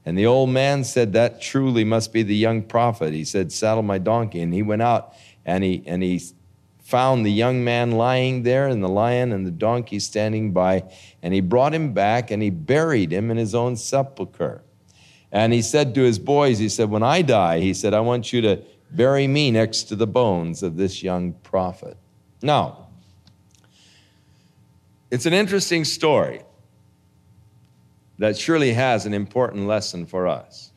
And 0.05 0.17
the 0.17 0.27
old 0.27 0.51
man 0.51 0.85
said, 0.85 1.13
That 1.13 1.41
truly 1.41 1.85
must 1.85 2.13
be 2.13 2.23
the 2.23 2.37
young 2.37 2.63
prophet. 2.63 3.13
He 3.13 3.25
said, 3.25 3.53
Saddle 3.53 3.83
my 3.83 3.99
donkey. 3.99 4.41
And 4.41 4.53
he 4.53 4.63
went 4.63 4.83
out 4.83 5.15
and 5.45 5.63
he, 5.65 5.83
and 5.87 6.03
he 6.03 6.23
found 6.91 7.25
the 7.25 7.33
young 7.33 7.63
man 7.63 7.93
lying 7.93 8.43
there 8.43 8.67
and 8.67 8.83
the 8.83 8.89
lion 8.89 9.33
and 9.33 9.47
the 9.47 9.51
donkey 9.53 10.01
standing 10.01 10.53
by, 10.53 10.83
and 11.23 11.33
he 11.33 11.41
brought 11.41 11.73
him 11.73 11.93
back 11.93 12.31
and 12.31 12.43
he 12.43 12.51
buried 12.51 13.13
him 13.13 13.31
in 13.31 13.37
his 13.37 13.55
own 13.55 13.77
sepulchre. 13.77 14.63
And 15.31 15.53
he 15.53 15.63
said 15.63 15.95
to 15.95 16.03
his 16.03 16.19
boys, 16.19 16.59
he 16.59 16.69
said, 16.69 16.91
When 16.91 17.05
I 17.05 17.23
die, 17.23 17.61
he 17.61 17.73
said, 17.73 17.95
I 17.95 18.01
want 18.01 18.33
you 18.33 18.41
to 18.43 18.63
bury 18.91 19.29
me 19.29 19.53
next 19.53 19.85
to 19.85 19.97
the 19.97 20.07
bones 20.07 20.65
of 20.65 20.77
this 20.77 21.03
young 21.03 21.33
prophet. 21.45 21.97
Now, 22.43 22.89
it's 25.11 25.27
an 25.27 25.33
interesting 25.33 25.85
story 25.85 26.43
that 28.19 28.37
surely 28.37 28.73
has 28.73 29.07
an 29.07 29.15
important 29.15 29.67
lesson 29.67 30.07
for 30.07 30.27
us. 30.27 30.70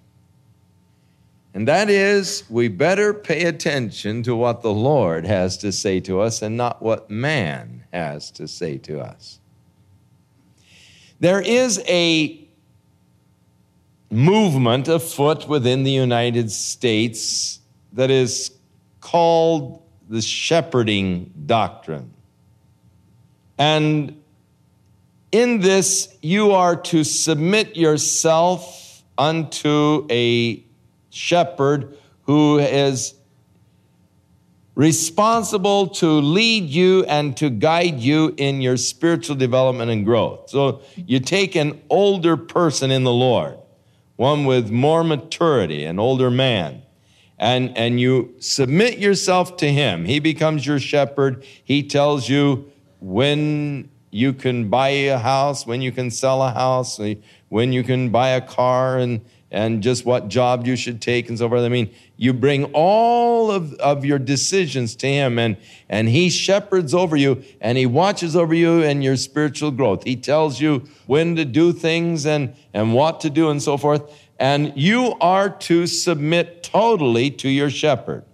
And 1.54 1.68
that 1.68 1.90
is, 1.90 2.44
we 2.50 2.68
better 2.68 3.14
pay 3.14 3.44
attention 3.44 4.24
to 4.24 4.36
what 4.36 4.62
the 4.64 4.74
Lord 4.74 5.26
has 5.26 5.58
to 5.58 5.72
say 5.72 6.00
to 6.02 6.20
us 6.20 6.42
and 6.42 6.58
not 6.58 6.82
what 6.82 7.10
man 7.12 7.84
has 7.94 8.32
to 8.32 8.48
say 8.48 8.80
to 8.80 9.00
us. 9.00 9.40
There 11.20 11.42
is 11.42 11.82
a 11.88 12.48
movement 14.10 14.88
afoot 14.88 15.48
within 15.48 15.84
the 15.84 15.92
United 15.92 16.52
States 16.52 17.60
that 17.94 18.10
is 18.10 18.52
called 19.00 19.82
the 20.10 20.22
shepherding 20.22 21.32
doctrine. 21.46 22.12
And 23.58 24.22
in 25.32 25.60
this, 25.60 26.16
you 26.22 26.52
are 26.52 26.76
to 26.76 27.04
submit 27.04 27.76
yourself 27.76 29.04
unto 29.18 30.08
a 30.10 30.64
shepherd 31.14 31.98
who 32.24 32.60
is 32.60 33.14
responsible 34.76 35.88
to 35.88 36.08
lead 36.08 36.64
you 36.64 37.04
and 37.06 37.38
to 37.38 37.50
guide 37.50 38.00
you 38.00 38.34
in 38.38 38.60
your 38.60 38.76
spiritual 38.76 39.36
development 39.36 39.92
and 39.92 40.04
growth. 40.04 40.50
So 40.50 40.82
you 40.96 41.20
take 41.20 41.56
an 41.56 41.80
older 41.90 42.36
person 42.36 42.90
in 42.90 43.04
the 43.04 43.12
Lord, 43.12 43.60
one 44.16 44.46
with 44.46 44.72
more 44.72 45.04
maturity, 45.04 45.84
an 45.84 46.00
older 46.00 46.32
man, 46.32 46.82
and, 47.38 47.78
and 47.78 48.00
you 48.00 48.34
submit 48.40 48.98
yourself 48.98 49.58
to 49.58 49.72
him. 49.72 50.06
He 50.06 50.20
becomes 50.20 50.66
your 50.66 50.80
shepherd. 50.80 51.46
He 51.64 51.84
tells 51.84 52.28
you 52.28 52.72
when 53.00 53.90
you 54.10 54.34
can 54.34 54.70
buy 54.70 54.90
a 54.90 55.18
house, 55.20 55.68
when 55.68 55.82
you 55.82 55.92
can 55.92 56.10
sell 56.10 56.42
a 56.42 56.52
house, 56.52 57.00
when 57.50 57.74
you 57.74 57.84
can 57.84 58.10
buy 58.10 58.30
a 58.30 58.42
car 58.42 58.98
and, 58.98 59.22
and 59.54 59.84
just 59.84 60.04
what 60.04 60.30
job 60.30 60.66
you 60.66 60.76
should 60.76 61.00
take 61.00 61.30
and 61.30 61.38
so 61.38 61.48
forth. 61.48 61.62
I 61.62 61.70
mean, 61.70 61.94
you 62.18 62.34
bring 62.34 62.66
all 62.74 63.52
of, 63.52 63.74
of 63.76 64.04
your 64.04 64.18
decisions 64.18 64.96
to 64.98 65.08
Him, 65.08 65.38
and, 65.38 65.58
and 65.88 66.10
He 66.10 66.32
shepherds 66.32 66.94
over 66.94 67.16
you, 67.16 67.44
and 67.62 67.78
He 67.78 67.86
watches 67.86 68.36
over 68.36 68.54
you 68.54 68.82
and 68.82 69.04
your 69.04 69.16
spiritual 69.16 69.70
growth. 69.70 70.04
He 70.04 70.16
tells 70.16 70.60
you 70.60 70.90
when 71.06 71.36
to 71.36 71.46
do 71.46 71.72
things 71.72 72.26
and, 72.26 72.56
and 72.74 72.96
what 72.96 73.22
to 73.22 73.30
do 73.30 73.52
and 73.52 73.62
so 73.62 73.78
forth. 73.78 74.12
And 74.40 74.74
you 74.76 75.14
are 75.22 75.50
to 75.50 75.86
submit 75.86 76.64
totally 76.64 77.30
to 77.32 77.48
your 77.48 77.70
shepherd. 77.70 78.26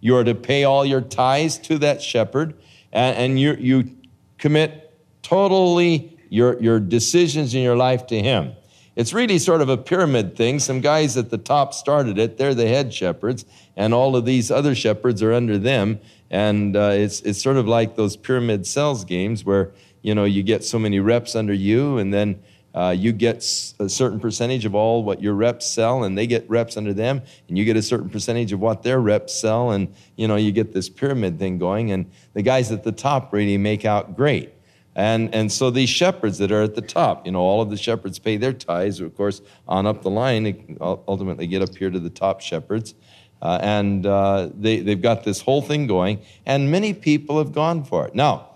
You 0.00 0.16
are 0.16 0.24
to 0.24 0.34
pay 0.34 0.64
all 0.64 0.86
your 0.86 1.02
tithes 1.02 1.58
to 1.58 1.78
that 1.78 2.00
shepherd, 2.00 2.54
and, 2.90 3.16
and 3.16 3.40
you, 3.40 3.52
you 3.54 3.96
commit 4.38 4.94
totally 5.22 6.18
your, 6.30 6.60
your 6.62 6.80
decisions 6.80 7.54
in 7.54 7.62
your 7.62 7.76
life 7.76 8.06
to 8.06 8.18
Him. 8.18 8.54
It's 8.94 9.14
really 9.14 9.38
sort 9.38 9.62
of 9.62 9.70
a 9.70 9.76
pyramid 9.78 10.36
thing. 10.36 10.58
Some 10.58 10.80
guys 10.82 11.16
at 11.16 11.30
the 11.30 11.38
top 11.38 11.72
started 11.72 12.18
it. 12.18 12.36
They're 12.36 12.54
the 12.54 12.68
head 12.68 12.92
shepherds, 12.92 13.46
and 13.74 13.94
all 13.94 14.16
of 14.16 14.26
these 14.26 14.50
other 14.50 14.74
shepherds 14.74 15.22
are 15.22 15.32
under 15.32 15.56
them. 15.56 15.98
And 16.30 16.76
uh, 16.76 16.90
it's, 16.92 17.20
it's 17.22 17.42
sort 17.42 17.56
of 17.56 17.66
like 17.66 17.96
those 17.96 18.16
pyramid 18.16 18.66
cells 18.66 19.04
games 19.04 19.44
where, 19.44 19.72
you 20.02 20.14
know, 20.14 20.24
you 20.24 20.42
get 20.42 20.62
so 20.64 20.78
many 20.78 21.00
reps 21.00 21.34
under 21.34 21.54
you, 21.54 21.96
and 21.96 22.12
then 22.12 22.42
uh, 22.74 22.94
you 22.96 23.12
get 23.12 23.38
a 23.78 23.88
certain 23.88 24.20
percentage 24.20 24.64
of 24.64 24.74
all 24.74 25.02
what 25.04 25.22
your 25.22 25.34
reps 25.34 25.66
sell, 25.66 26.04
and 26.04 26.16
they 26.16 26.26
get 26.26 26.48
reps 26.48 26.76
under 26.76 26.92
them, 26.92 27.22
and 27.48 27.56
you 27.56 27.64
get 27.64 27.76
a 27.76 27.82
certain 27.82 28.10
percentage 28.10 28.52
of 28.52 28.60
what 28.60 28.82
their 28.82 29.00
reps 29.00 29.34
sell, 29.34 29.70
and, 29.70 29.94
you 30.16 30.28
know, 30.28 30.36
you 30.36 30.52
get 30.52 30.72
this 30.72 30.88
pyramid 30.90 31.38
thing 31.38 31.58
going, 31.58 31.92
and 31.92 32.10
the 32.34 32.42
guys 32.42 32.70
at 32.70 32.82
the 32.82 32.92
top 32.92 33.32
really 33.32 33.56
make 33.56 33.84
out 33.84 34.16
great. 34.16 34.52
And, 34.94 35.34
and 35.34 35.50
so 35.50 35.70
these 35.70 35.88
shepherds 35.88 36.38
that 36.38 36.52
are 36.52 36.62
at 36.62 36.74
the 36.74 36.82
top, 36.82 37.24
you 37.24 37.32
know, 37.32 37.40
all 37.40 37.62
of 37.62 37.70
the 37.70 37.76
shepherds 37.76 38.18
pay 38.18 38.36
their 38.36 38.52
tithes, 38.52 39.00
of 39.00 39.16
course, 39.16 39.40
on 39.66 39.86
up 39.86 40.02
the 40.02 40.10
line, 40.10 40.76
ultimately 40.80 41.46
get 41.46 41.62
up 41.62 41.74
here 41.74 41.90
to 41.90 41.98
the 41.98 42.10
top 42.10 42.40
shepherds. 42.40 42.94
Uh, 43.40 43.58
and 43.62 44.06
uh, 44.06 44.50
they, 44.54 44.80
they've 44.80 45.02
got 45.02 45.24
this 45.24 45.40
whole 45.40 45.62
thing 45.62 45.86
going, 45.86 46.20
and 46.46 46.70
many 46.70 46.94
people 46.94 47.38
have 47.38 47.52
gone 47.52 47.82
for 47.82 48.06
it. 48.06 48.14
Now, 48.14 48.50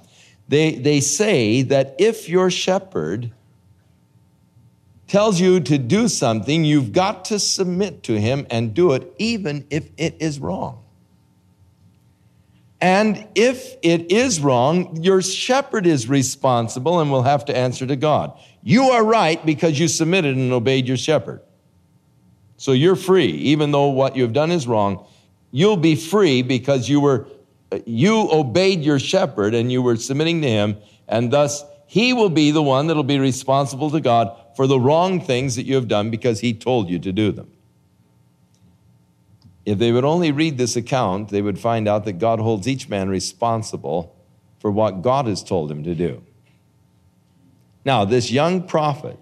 they, 0.48 0.76
they 0.76 1.00
say 1.00 1.62
that 1.62 1.96
if 1.98 2.28
your 2.28 2.50
shepherd 2.50 3.32
tells 5.08 5.40
you 5.40 5.58
to 5.60 5.78
do 5.78 6.06
something, 6.06 6.64
you've 6.64 6.92
got 6.92 7.24
to 7.26 7.38
submit 7.38 8.02
to 8.04 8.20
him 8.20 8.46
and 8.50 8.74
do 8.74 8.92
it, 8.92 9.12
even 9.18 9.66
if 9.70 9.88
it 9.96 10.16
is 10.20 10.38
wrong. 10.38 10.82
And 12.86 13.26
if 13.34 13.74
it 13.82 14.12
is 14.12 14.38
wrong, 14.38 15.02
your 15.02 15.20
shepherd 15.20 15.88
is 15.88 16.08
responsible 16.08 17.00
and 17.00 17.10
will 17.10 17.24
have 17.24 17.44
to 17.46 17.56
answer 17.56 17.84
to 17.84 17.96
God. 17.96 18.38
You 18.62 18.90
are 18.90 19.04
right 19.04 19.44
because 19.44 19.76
you 19.76 19.88
submitted 19.88 20.36
and 20.36 20.52
obeyed 20.52 20.86
your 20.86 20.96
shepherd. 20.96 21.40
So 22.58 22.70
you're 22.70 22.94
free, 22.94 23.26
even 23.26 23.72
though 23.72 23.88
what 23.88 24.14
you've 24.14 24.32
done 24.32 24.52
is 24.52 24.68
wrong. 24.68 25.04
You'll 25.50 25.76
be 25.76 25.96
free 25.96 26.42
because 26.42 26.88
you 26.88 27.00
were 27.00 27.26
you 27.86 28.30
obeyed 28.30 28.82
your 28.82 29.00
shepherd 29.00 29.52
and 29.52 29.72
you 29.72 29.82
were 29.82 29.96
submitting 29.96 30.40
to 30.42 30.48
him, 30.48 30.76
and 31.08 31.32
thus 31.32 31.64
he 31.88 32.12
will 32.12 32.30
be 32.30 32.52
the 32.52 32.62
one 32.62 32.86
that'll 32.86 33.02
be 33.02 33.18
responsible 33.18 33.90
to 33.90 34.00
God 34.00 34.30
for 34.54 34.68
the 34.68 34.78
wrong 34.78 35.20
things 35.20 35.56
that 35.56 35.64
you 35.64 35.74
have 35.74 35.88
done 35.88 36.08
because 36.08 36.38
he 36.38 36.54
told 36.54 36.88
you 36.88 37.00
to 37.00 37.10
do 37.10 37.32
them. 37.32 37.50
If 39.66 39.78
they 39.78 39.90
would 39.90 40.04
only 40.04 40.30
read 40.30 40.56
this 40.56 40.76
account, 40.76 41.28
they 41.28 41.42
would 41.42 41.58
find 41.58 41.88
out 41.88 42.04
that 42.04 42.14
God 42.14 42.38
holds 42.38 42.68
each 42.68 42.88
man 42.88 43.08
responsible 43.08 44.16
for 44.60 44.70
what 44.70 45.02
God 45.02 45.26
has 45.26 45.42
told 45.42 45.70
him 45.70 45.82
to 45.82 45.94
do. 45.94 46.22
Now, 47.84 48.04
this 48.04 48.30
young 48.30 48.66
prophet, 48.66 49.18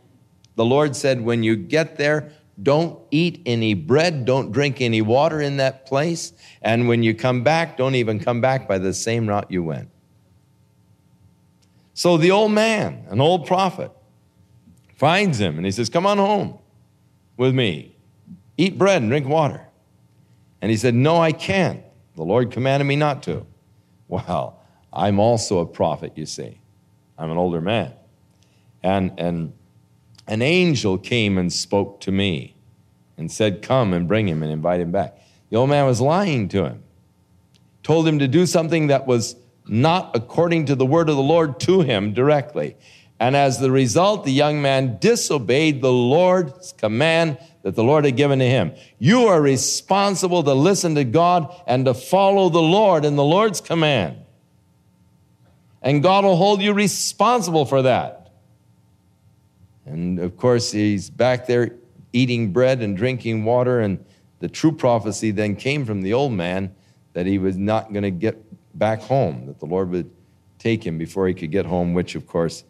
the 0.54 0.64
Lord 0.64 0.94
said, 0.94 1.22
when 1.22 1.42
you 1.42 1.56
get 1.56 1.96
there, 1.96 2.30
don't 2.62 2.98
eat 3.10 3.42
any 3.46 3.74
bread, 3.74 4.26
don't 4.26 4.52
drink 4.52 4.80
any 4.80 5.02
water 5.02 5.40
in 5.40 5.56
that 5.56 5.86
place, 5.86 6.32
and 6.62 6.86
when 6.86 7.02
you 7.02 7.14
come 7.14 7.42
back, 7.42 7.76
don't 7.76 7.94
even 7.94 8.20
come 8.20 8.40
back 8.40 8.68
by 8.68 8.78
the 8.78 8.94
same 8.94 9.26
route 9.26 9.50
you 9.50 9.62
went. 9.62 9.88
So 11.94 12.16
the 12.16 12.30
old 12.30 12.52
man, 12.52 13.06
an 13.08 13.20
old 13.20 13.46
prophet, 13.46 13.90
finds 14.96 15.40
him 15.40 15.56
and 15.56 15.64
he 15.64 15.72
says, 15.72 15.88
Come 15.88 16.06
on 16.06 16.18
home 16.18 16.58
with 17.36 17.54
me. 17.54 17.96
Eat 18.56 18.78
bread 18.78 19.02
and 19.02 19.10
drink 19.10 19.26
water. 19.26 19.63
And 20.64 20.70
he 20.70 20.78
said, 20.78 20.94
No, 20.94 21.20
I 21.20 21.32
can't. 21.32 21.82
The 22.16 22.22
Lord 22.22 22.50
commanded 22.50 22.86
me 22.86 22.96
not 22.96 23.22
to. 23.24 23.44
Well, 24.08 24.62
I'm 24.90 25.20
also 25.20 25.58
a 25.58 25.66
prophet, 25.66 26.12
you 26.16 26.24
see. 26.24 26.58
I'm 27.18 27.30
an 27.30 27.36
older 27.36 27.60
man. 27.60 27.92
And, 28.82 29.12
and 29.18 29.52
an 30.26 30.40
angel 30.40 30.96
came 30.96 31.36
and 31.36 31.52
spoke 31.52 32.00
to 32.00 32.12
me 32.12 32.56
and 33.18 33.30
said, 33.30 33.60
Come 33.60 33.92
and 33.92 34.08
bring 34.08 34.26
him 34.26 34.42
and 34.42 34.50
invite 34.50 34.80
him 34.80 34.90
back. 34.90 35.18
The 35.50 35.58
old 35.58 35.68
man 35.68 35.84
was 35.84 36.00
lying 36.00 36.48
to 36.48 36.64
him, 36.64 36.82
told 37.82 38.08
him 38.08 38.18
to 38.20 38.26
do 38.26 38.46
something 38.46 38.86
that 38.86 39.06
was 39.06 39.36
not 39.66 40.16
according 40.16 40.64
to 40.64 40.74
the 40.74 40.86
word 40.86 41.10
of 41.10 41.16
the 41.16 41.22
Lord 41.22 41.60
to 41.60 41.82
him 41.82 42.14
directly. 42.14 42.74
And 43.20 43.36
as 43.36 43.58
the 43.58 43.70
result, 43.70 44.24
the 44.24 44.32
young 44.32 44.60
man 44.60 44.98
disobeyed 45.00 45.80
the 45.80 45.92
Lord's 45.92 46.72
command 46.72 47.38
that 47.62 47.76
the 47.76 47.84
Lord 47.84 48.04
had 48.04 48.16
given 48.16 48.40
to 48.40 48.46
him. 48.46 48.72
You 48.98 49.26
are 49.26 49.40
responsible 49.40 50.42
to 50.42 50.52
listen 50.52 50.96
to 50.96 51.04
God 51.04 51.54
and 51.66 51.84
to 51.86 51.94
follow 51.94 52.48
the 52.48 52.60
Lord 52.60 53.04
in 53.04 53.16
the 53.16 53.24
Lord's 53.24 53.60
command. 53.60 54.18
And 55.80 56.02
God 56.02 56.24
will 56.24 56.36
hold 56.36 56.60
you 56.60 56.72
responsible 56.72 57.64
for 57.64 57.82
that. 57.82 58.32
And 59.86 60.18
of 60.18 60.36
course, 60.36 60.72
he's 60.72 61.10
back 61.10 61.46
there 61.46 61.76
eating 62.12 62.52
bread 62.52 62.80
and 62.80 62.96
drinking 62.96 63.44
water. 63.44 63.80
And 63.80 64.04
the 64.40 64.48
true 64.48 64.72
prophecy 64.72 65.30
then 65.30 65.56
came 65.56 65.84
from 65.84 66.02
the 66.02 66.12
old 66.14 66.32
man 66.32 66.74
that 67.12 67.26
he 67.26 67.38
was 67.38 67.56
not 67.56 67.92
going 67.92 68.02
to 68.02 68.10
get 68.10 68.42
back 68.78 69.00
home, 69.00 69.46
that 69.46 69.60
the 69.60 69.66
Lord 69.66 69.90
would 69.90 70.10
take 70.58 70.84
him 70.84 70.98
before 70.98 71.28
he 71.28 71.34
could 71.34 71.50
get 71.50 71.66
home, 71.66 71.94
which 71.94 72.14
of 72.14 72.26
course 72.26 72.64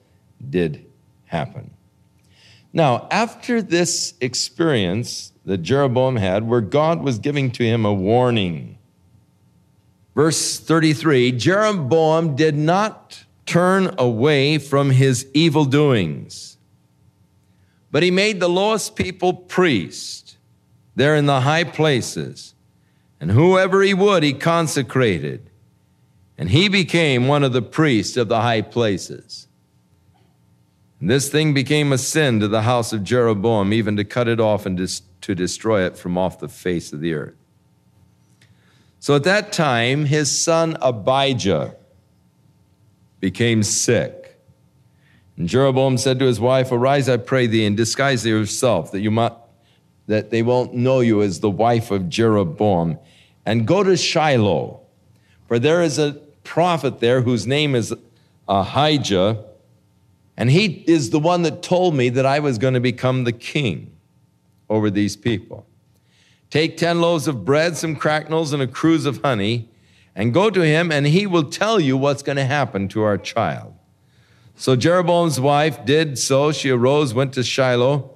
did 0.50 0.86
happen. 1.26 1.70
Now, 2.72 3.06
after 3.10 3.62
this 3.62 4.14
experience 4.20 5.32
that 5.44 5.58
Jeroboam 5.58 6.16
had, 6.16 6.48
where 6.48 6.60
God 6.60 7.02
was 7.02 7.18
giving 7.20 7.52
to 7.52 7.64
him 7.64 7.84
a 7.84 7.92
warning, 7.92 8.78
verse 10.14 10.58
33 10.58 11.32
Jeroboam 11.32 12.34
did 12.34 12.56
not 12.56 13.24
turn 13.46 13.94
away 13.98 14.58
from 14.58 14.90
his 14.90 15.26
evil 15.34 15.64
doings, 15.64 16.56
but 17.92 18.02
he 18.02 18.10
made 18.10 18.40
the 18.40 18.48
lowest 18.48 18.96
people 18.96 19.32
priests 19.32 20.36
there 20.96 21.14
in 21.14 21.26
the 21.26 21.40
high 21.40 21.64
places, 21.64 22.54
and 23.20 23.30
whoever 23.30 23.82
he 23.82 23.94
would, 23.94 24.24
he 24.24 24.32
consecrated, 24.32 25.48
and 26.36 26.50
he 26.50 26.68
became 26.68 27.28
one 27.28 27.44
of 27.44 27.52
the 27.52 27.62
priests 27.62 28.16
of 28.16 28.28
the 28.28 28.40
high 28.40 28.62
places. 28.62 29.46
This 31.00 31.28
thing 31.28 31.52
became 31.52 31.92
a 31.92 31.98
sin 31.98 32.40
to 32.40 32.48
the 32.48 32.62
house 32.62 32.92
of 32.92 33.04
Jeroboam, 33.04 33.72
even 33.72 33.96
to 33.96 34.04
cut 34.04 34.28
it 34.28 34.40
off 34.40 34.64
and 34.64 34.76
dis- 34.76 35.02
to 35.20 35.34
destroy 35.34 35.84
it 35.84 35.96
from 35.96 36.16
off 36.16 36.38
the 36.38 36.48
face 36.48 36.92
of 36.92 37.00
the 37.00 37.14
earth. 37.14 37.34
So 39.00 39.14
at 39.14 39.24
that 39.24 39.52
time, 39.52 40.06
his 40.06 40.42
son 40.42 40.76
Abijah 40.80 41.76
became 43.20 43.62
sick. 43.62 44.40
And 45.36 45.48
Jeroboam 45.48 45.98
said 45.98 46.18
to 46.20 46.24
his 46.24 46.40
wife, 46.40 46.70
Arise, 46.70 47.08
I 47.08 47.16
pray 47.16 47.46
thee, 47.46 47.66
and 47.66 47.76
disguise 47.76 48.24
yourself, 48.24 48.92
that 48.92 49.00
you 49.00 49.10
might 49.10 49.32
that 50.06 50.30
they 50.30 50.42
won't 50.42 50.74
know 50.74 51.00
you 51.00 51.22
as 51.22 51.40
the 51.40 51.50
wife 51.50 51.90
of 51.90 52.08
Jeroboam, 52.08 52.98
and 53.46 53.66
go 53.66 53.82
to 53.82 53.96
Shiloh, 53.96 54.80
for 55.48 55.58
there 55.58 55.82
is 55.82 55.98
a 55.98 56.12
prophet 56.44 57.00
there 57.00 57.22
whose 57.22 57.46
name 57.46 57.74
is 57.74 57.94
Ahijah 58.48 59.42
and 60.36 60.50
he 60.50 60.84
is 60.86 61.10
the 61.10 61.18
one 61.18 61.42
that 61.42 61.62
told 61.62 61.94
me 61.94 62.08
that 62.08 62.26
I 62.26 62.40
was 62.40 62.58
going 62.58 62.74
to 62.74 62.80
become 62.80 63.24
the 63.24 63.32
king 63.32 63.92
over 64.68 64.90
these 64.90 65.16
people. 65.16 65.66
Take 66.50 66.76
10 66.76 67.00
loaves 67.00 67.28
of 67.28 67.44
bread, 67.44 67.76
some 67.76 67.96
cracknels, 67.96 68.52
and 68.52 68.62
a 68.62 68.66
cruse 68.66 69.06
of 69.06 69.22
honey, 69.22 69.68
and 70.14 70.32
go 70.32 70.50
to 70.50 70.60
him, 70.60 70.92
and 70.92 71.06
he 71.06 71.26
will 71.26 71.50
tell 71.50 71.80
you 71.80 71.96
what's 71.96 72.22
going 72.22 72.36
to 72.36 72.44
happen 72.44 72.88
to 72.88 73.02
our 73.02 73.18
child. 73.18 73.74
So 74.56 74.76
Jeroboam's 74.76 75.40
wife 75.40 75.84
did 75.84 76.18
so. 76.18 76.52
She 76.52 76.70
arose, 76.70 77.12
went 77.12 77.32
to 77.34 77.42
Shiloh, 77.42 78.14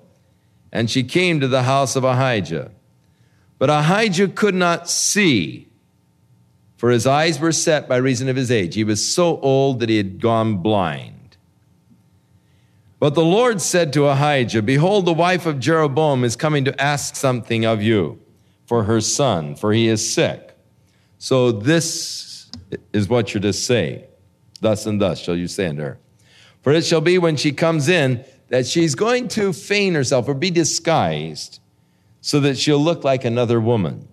and 0.71 0.89
she 0.89 1.03
came 1.03 1.41
to 1.41 1.49
the 1.49 1.65
house 1.65 1.97
of 1.97 2.05
Ahijah. 2.05 2.71
But 3.59 3.71
Ahijah 3.71 4.29
could 4.29 4.55
not 4.55 4.89
see, 4.89 5.67
for 6.77 6.91
his 6.91 7.07
eyes 7.07 7.41
were 7.41 7.51
set 7.51 7.89
by 7.89 7.97
reason 7.97 8.29
of 8.29 8.37
his 8.37 8.53
age. 8.53 8.77
He 8.77 8.85
was 8.85 9.07
so 9.07 9.41
old 9.41 9.81
that 9.81 9.89
he 9.89 9.97
had 9.97 10.21
gone 10.21 10.59
blind. 10.59 11.18
But 13.01 13.15
the 13.15 13.25
Lord 13.25 13.61
said 13.61 13.93
to 13.93 14.07
Ahijah, 14.07 14.63
Behold, 14.63 15.07
the 15.07 15.13
wife 15.13 15.47
of 15.47 15.61
Jeroboam 15.61 16.25
is 16.25 16.35
coming 16.35 16.65
to 16.65 16.83
ask 16.83 17.15
something 17.15 17.65
of 17.65 17.81
you 17.81 18.21
for 18.67 18.85
her 18.85 19.01
son, 19.01 19.55
for 19.55 19.73
he 19.73 19.89
is 19.89 20.13
sick. 20.13 20.57
So 21.19 21.53
this 21.53 22.51
is 22.93 23.09
what 23.09 23.33
you're 23.33 23.41
to 23.43 23.53
say. 23.53 24.07
Thus 24.61 24.87
and 24.87 25.01
thus 25.01 25.21
shall 25.21 25.37
you 25.37 25.47
say 25.47 25.69
unto 25.69 25.83
her. 25.83 25.99
For 26.63 26.73
it 26.73 26.85
shall 26.85 27.01
be 27.01 27.19
when 27.19 27.37
she 27.37 27.53
comes 27.53 27.89
in 27.89 28.25
that 28.49 28.67
she's 28.67 28.95
going 28.95 29.29
to 29.29 29.53
feign 29.53 29.95
herself 29.95 30.29
or 30.29 30.35
be 30.35 30.51
disguised 30.51 31.61
so 32.21 32.41
that 32.41 32.59
she'll 32.59 32.83
look 32.83 33.05
like 33.05 33.25
another 33.25 33.61
woman. 33.61 34.09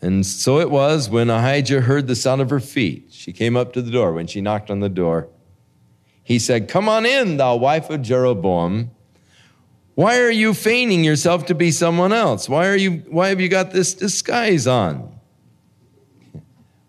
And 0.00 0.24
so 0.24 0.60
it 0.60 0.70
was 0.70 1.10
when 1.10 1.28
Ahijah 1.28 1.82
heard 1.82 2.06
the 2.06 2.16
sound 2.16 2.40
of 2.40 2.50
her 2.50 2.60
feet. 2.60 3.08
She 3.10 3.32
came 3.32 3.56
up 3.56 3.72
to 3.74 3.82
the 3.82 3.90
door. 3.90 4.12
When 4.12 4.26
she 4.26 4.40
knocked 4.40 4.70
on 4.70 4.80
the 4.80 4.88
door, 4.88 5.28
he 6.28 6.38
said, 6.38 6.68
Come 6.68 6.90
on 6.90 7.06
in, 7.06 7.38
thou 7.38 7.56
wife 7.56 7.88
of 7.88 8.02
Jeroboam. 8.02 8.90
Why 9.94 10.18
are 10.18 10.30
you 10.30 10.52
feigning 10.52 11.02
yourself 11.02 11.46
to 11.46 11.54
be 11.54 11.70
someone 11.70 12.12
else? 12.12 12.50
Why, 12.50 12.68
are 12.68 12.76
you, 12.76 13.02
why 13.08 13.30
have 13.30 13.40
you 13.40 13.48
got 13.48 13.70
this 13.70 13.94
disguise 13.94 14.66
on? 14.66 15.18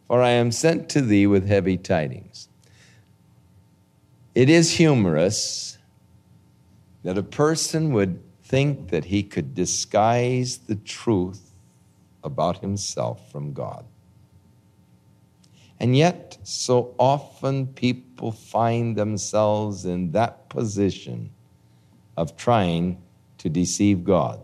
For 0.07 0.21
I 0.21 0.31
am 0.31 0.51
sent 0.51 0.89
to 0.89 1.01
thee 1.01 1.25
with 1.25 1.47
heavy 1.47 1.77
tidings. 1.77 2.49
It 4.35 4.49
is 4.49 4.73
humorous 4.73 5.77
that 7.03 7.17
a 7.17 7.23
person 7.23 7.93
would 7.93 8.21
think 8.43 8.89
that 8.89 9.05
he 9.05 9.23
could 9.23 9.55
disguise 9.55 10.57
the 10.57 10.75
truth 10.75 11.53
about 12.25 12.59
himself 12.59 13.31
from 13.31 13.53
God. 13.53 13.85
And 15.79 15.95
yet, 15.95 16.37
so 16.43 16.93
often 16.97 17.67
people 17.67 18.31
find 18.31 18.95
themselves 18.95 19.85
in 19.85 20.11
that 20.11 20.49
position 20.49 21.29
of 22.17 22.35
trying 22.35 23.01
to 23.37 23.49
deceive 23.49 24.03
God. 24.03 24.41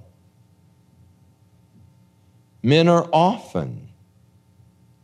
Men 2.64 2.88
are 2.88 3.08
often 3.12 3.90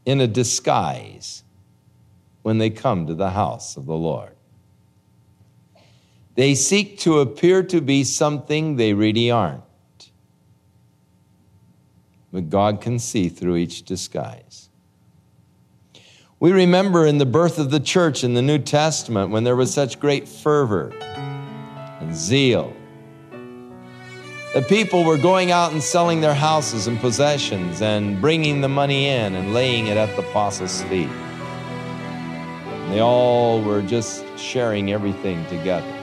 in 0.05 0.21
a 0.21 0.27
disguise 0.27 1.43
when 2.41 2.57
they 2.57 2.69
come 2.69 3.05
to 3.07 3.13
the 3.13 3.29
house 3.31 3.77
of 3.77 3.85
the 3.85 3.95
Lord. 3.95 4.35
They 6.35 6.55
seek 6.55 6.97
to 6.99 7.19
appear 7.19 7.61
to 7.63 7.81
be 7.81 8.03
something 8.03 8.77
they 8.77 8.93
really 8.93 9.29
aren't. 9.29 9.63
But 12.31 12.49
God 12.49 12.79
can 12.79 12.97
see 12.97 13.27
through 13.27 13.57
each 13.57 13.83
disguise. 13.83 14.69
We 16.41 16.51
remember 16.53 17.05
in 17.05 17.19
the 17.19 17.27
birth 17.27 17.59
of 17.59 17.69
the 17.69 17.79
church 17.79 18.23
in 18.23 18.33
the 18.33 18.41
New 18.41 18.57
Testament 18.57 19.29
when 19.29 19.43
there 19.43 19.55
was 19.55 19.71
such 19.71 19.99
great 19.99 20.27
fervor 20.27 20.89
and 20.89 22.15
zeal. 22.15 22.73
The 24.55 24.63
people 24.67 25.03
were 25.03 25.19
going 25.19 25.51
out 25.51 25.71
and 25.71 25.83
selling 25.83 26.19
their 26.19 26.33
houses 26.33 26.87
and 26.87 26.99
possessions 26.99 27.83
and 27.83 28.19
bringing 28.19 28.61
the 28.61 28.67
money 28.67 29.07
in 29.07 29.35
and 29.35 29.53
laying 29.53 29.85
it 29.85 29.97
at 29.97 30.15
the 30.15 30.27
apostles' 30.27 30.81
feet. 30.85 31.09
And 31.09 32.91
they 32.91 33.01
all 33.01 33.61
were 33.61 33.83
just 33.83 34.25
sharing 34.35 34.91
everything 34.91 35.45
together. 35.45 36.00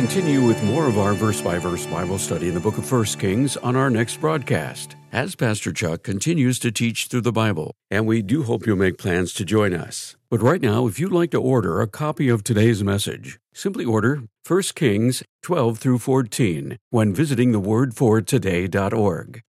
Continue 0.00 0.42
with 0.42 0.62
more 0.62 0.86
of 0.86 0.96
our 0.96 1.12
verse 1.12 1.42
by 1.42 1.58
verse 1.58 1.84
Bible 1.84 2.16
study 2.16 2.48
in 2.48 2.54
the 2.54 2.60
book 2.60 2.78
of 2.78 2.90
1 2.90 3.04
Kings 3.18 3.58
on 3.58 3.76
our 3.76 3.90
next 3.90 4.18
broadcast, 4.18 4.96
as 5.12 5.34
Pastor 5.34 5.74
Chuck 5.74 6.02
continues 6.02 6.58
to 6.60 6.72
teach 6.72 7.08
through 7.08 7.20
the 7.20 7.30
Bible, 7.30 7.74
and 7.90 8.06
we 8.06 8.22
do 8.22 8.44
hope 8.44 8.66
you'll 8.66 8.78
make 8.78 8.96
plans 8.96 9.34
to 9.34 9.44
join 9.44 9.74
us. 9.74 10.16
But 10.30 10.40
right 10.40 10.62
now, 10.62 10.86
if 10.86 10.98
you'd 10.98 11.12
like 11.12 11.30
to 11.32 11.42
order 11.42 11.82
a 11.82 11.86
copy 11.86 12.30
of 12.30 12.42
today's 12.42 12.82
message, 12.82 13.38
simply 13.52 13.84
order 13.84 14.22
1 14.48 14.62
Kings 14.74 15.22
12 15.42 15.78
through 15.78 15.98
14 15.98 16.78
when 16.88 17.12
visiting 17.12 17.52
thewordfortoday.org. 17.52 19.42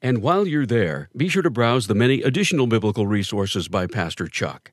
And 0.00 0.22
while 0.22 0.46
you're 0.46 0.64
there, 0.64 1.10
be 1.14 1.28
sure 1.28 1.42
to 1.42 1.50
browse 1.50 1.88
the 1.88 1.94
many 1.94 2.22
additional 2.22 2.66
biblical 2.66 3.06
resources 3.06 3.68
by 3.68 3.86
Pastor 3.86 4.28
Chuck. 4.28 4.72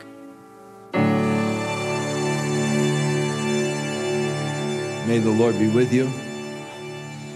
May 5.11 5.19
the 5.19 5.29
Lord 5.29 5.59
be 5.59 5.67
with 5.67 5.91
you, 5.91 6.09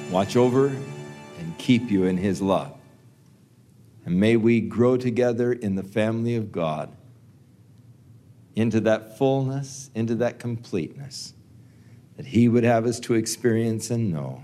watch 0.10 0.38
over, 0.38 0.68
and 0.68 1.58
keep 1.58 1.92
you 1.92 2.06
in 2.06 2.16
His 2.16 2.42
love. 2.42 2.74
And 4.06 4.18
may 4.18 4.38
we 4.38 4.62
grow 4.62 4.96
together 4.96 5.52
in 5.52 5.76
the 5.76 5.84
family 5.84 6.38
of 6.38 6.54
God 6.54 6.96
into 8.56 8.80
that 8.80 9.18
fullness, 9.18 9.92
into 9.94 10.16
that 10.16 10.40
completeness 10.40 11.34
that 12.16 12.28
He 12.28 12.48
would 12.48 12.64
have 12.64 12.86
us 12.86 12.98
to 13.02 13.16
experience 13.16 13.92
and 13.92 14.10
know 14.10 14.42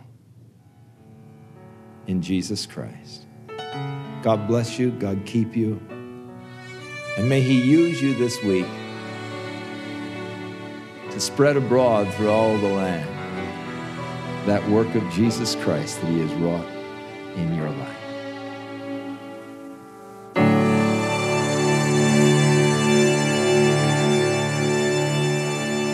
in 2.08 2.22
Jesus 2.22 2.66
Christ. 2.66 3.28
God 4.24 4.46
bless 4.46 4.78
you, 4.78 4.92
God 4.92 5.22
keep 5.26 5.56
you, 5.56 5.80
and 7.18 7.30
may 7.30 7.40
He 7.40 7.62
use 7.62 8.02
you 8.02 8.14
this 8.14 8.44
week 8.44 8.68
to 11.12 11.20
spread 11.22 11.56
abroad 11.56 12.14
through 12.16 12.30
all 12.30 12.58
the 12.58 12.68
land 12.68 13.21
that 14.46 14.68
work 14.70 14.94
of 14.96 15.10
Jesus 15.12 15.56
Christ 15.56 16.02
that 16.02 16.08
He 16.08 16.20
has 16.20 16.34
wrought 16.34 16.66
in 17.36 17.56
your 17.56 17.70
life. 17.70 17.98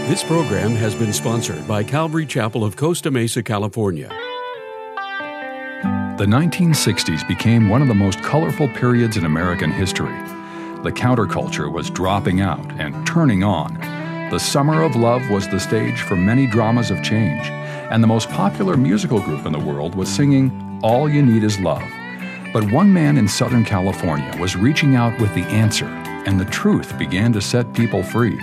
This 0.07 0.23
program 0.23 0.71
has 0.71 0.95
been 0.95 1.11
sponsored 1.11 1.67
by 1.67 1.83
Calvary 1.83 2.25
Chapel 2.25 2.63
of 2.63 2.77
Costa 2.77 3.11
Mesa, 3.11 3.43
California. 3.43 4.07
The 6.17 6.25
1960s 6.25 7.27
became 7.27 7.69
one 7.69 7.81
of 7.81 7.87
the 7.87 7.93
most 7.93 8.23
colorful 8.23 8.67
periods 8.69 9.17
in 9.17 9.25
American 9.25 9.69
history. 9.69 10.15
The 10.81 10.91
counterculture 10.91 11.71
was 11.71 11.89
dropping 11.89 12.41
out 12.41 12.71
and 12.79 13.05
turning 13.05 13.43
on. 13.43 13.73
The 14.31 14.39
Summer 14.39 14.81
of 14.81 14.95
Love 14.95 15.29
was 15.29 15.47
the 15.49 15.59
stage 15.59 16.01
for 16.01 16.15
many 16.15 16.47
dramas 16.47 16.89
of 16.89 17.03
change, 17.03 17.49
and 17.89 18.03
the 18.03 18.07
most 18.07 18.29
popular 18.29 18.75
musical 18.75 19.19
group 19.19 19.45
in 19.45 19.51
the 19.51 19.59
world 19.59 19.95
was 19.95 20.09
singing 20.09 20.79
All 20.83 21.09
You 21.09 21.21
Need 21.21 21.43
Is 21.43 21.59
Love. 21.59 21.83
But 22.53 22.71
one 22.71 22.91
man 22.91 23.17
in 23.17 23.27
Southern 23.27 23.63
California 23.63 24.35
was 24.39 24.55
reaching 24.55 24.95
out 24.95 25.19
with 25.19 25.33
the 25.33 25.43
answer, 25.43 25.85
and 26.25 26.39
the 26.39 26.45
truth 26.45 26.97
began 26.97 27.31
to 27.33 27.41
set 27.41 27.73
people 27.73 28.03
free. 28.03 28.37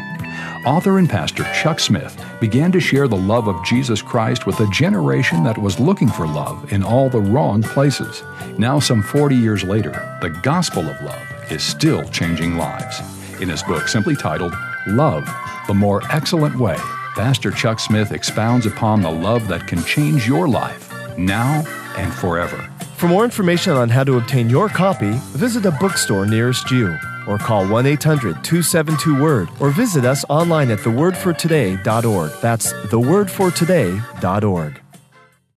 Author 0.66 0.98
and 0.98 1.08
pastor 1.08 1.44
Chuck 1.52 1.78
Smith 1.78 2.22
began 2.40 2.72
to 2.72 2.80
share 2.80 3.06
the 3.06 3.16
love 3.16 3.48
of 3.48 3.64
Jesus 3.64 4.00
Christ 4.00 4.46
with 4.46 4.58
a 4.60 4.70
generation 4.70 5.44
that 5.44 5.58
was 5.58 5.78
looking 5.78 6.08
for 6.08 6.26
love 6.26 6.72
in 6.72 6.82
all 6.82 7.10
the 7.10 7.20
wrong 7.20 7.62
places. 7.62 8.22
Now, 8.58 8.78
some 8.78 9.02
40 9.02 9.36
years 9.36 9.62
later, 9.62 10.18
the 10.22 10.30
gospel 10.42 10.88
of 10.88 11.00
love 11.02 11.52
is 11.52 11.62
still 11.62 12.08
changing 12.08 12.56
lives. 12.56 13.00
In 13.40 13.48
his 13.48 13.62
book, 13.62 13.88
simply 13.88 14.16
titled 14.16 14.54
Love, 14.86 15.28
the 15.66 15.74
More 15.74 16.00
Excellent 16.10 16.56
Way, 16.56 16.78
Pastor 17.14 17.50
Chuck 17.52 17.78
Smith 17.78 18.10
expounds 18.10 18.66
upon 18.66 19.00
the 19.00 19.10
love 19.10 19.46
that 19.46 19.68
can 19.68 19.84
change 19.84 20.26
your 20.26 20.48
life 20.48 20.90
now 21.16 21.62
and 21.96 22.12
forever. 22.12 22.68
For 22.96 23.06
more 23.06 23.24
information 23.24 23.74
on 23.74 23.88
how 23.88 24.02
to 24.02 24.18
obtain 24.18 24.50
your 24.50 24.68
copy, 24.68 25.12
visit 25.30 25.64
a 25.64 25.70
bookstore 25.70 26.26
nearest 26.26 26.72
you 26.72 26.98
or 27.28 27.38
call 27.38 27.68
1 27.68 27.86
800 27.86 28.42
272 28.42 29.22
Word 29.22 29.48
or 29.60 29.70
visit 29.70 30.04
us 30.04 30.24
online 30.28 30.72
at 30.72 30.80
thewordfortoday.org. 30.80 32.32
That's 32.40 32.72
thewordfortoday.org. 32.72 34.83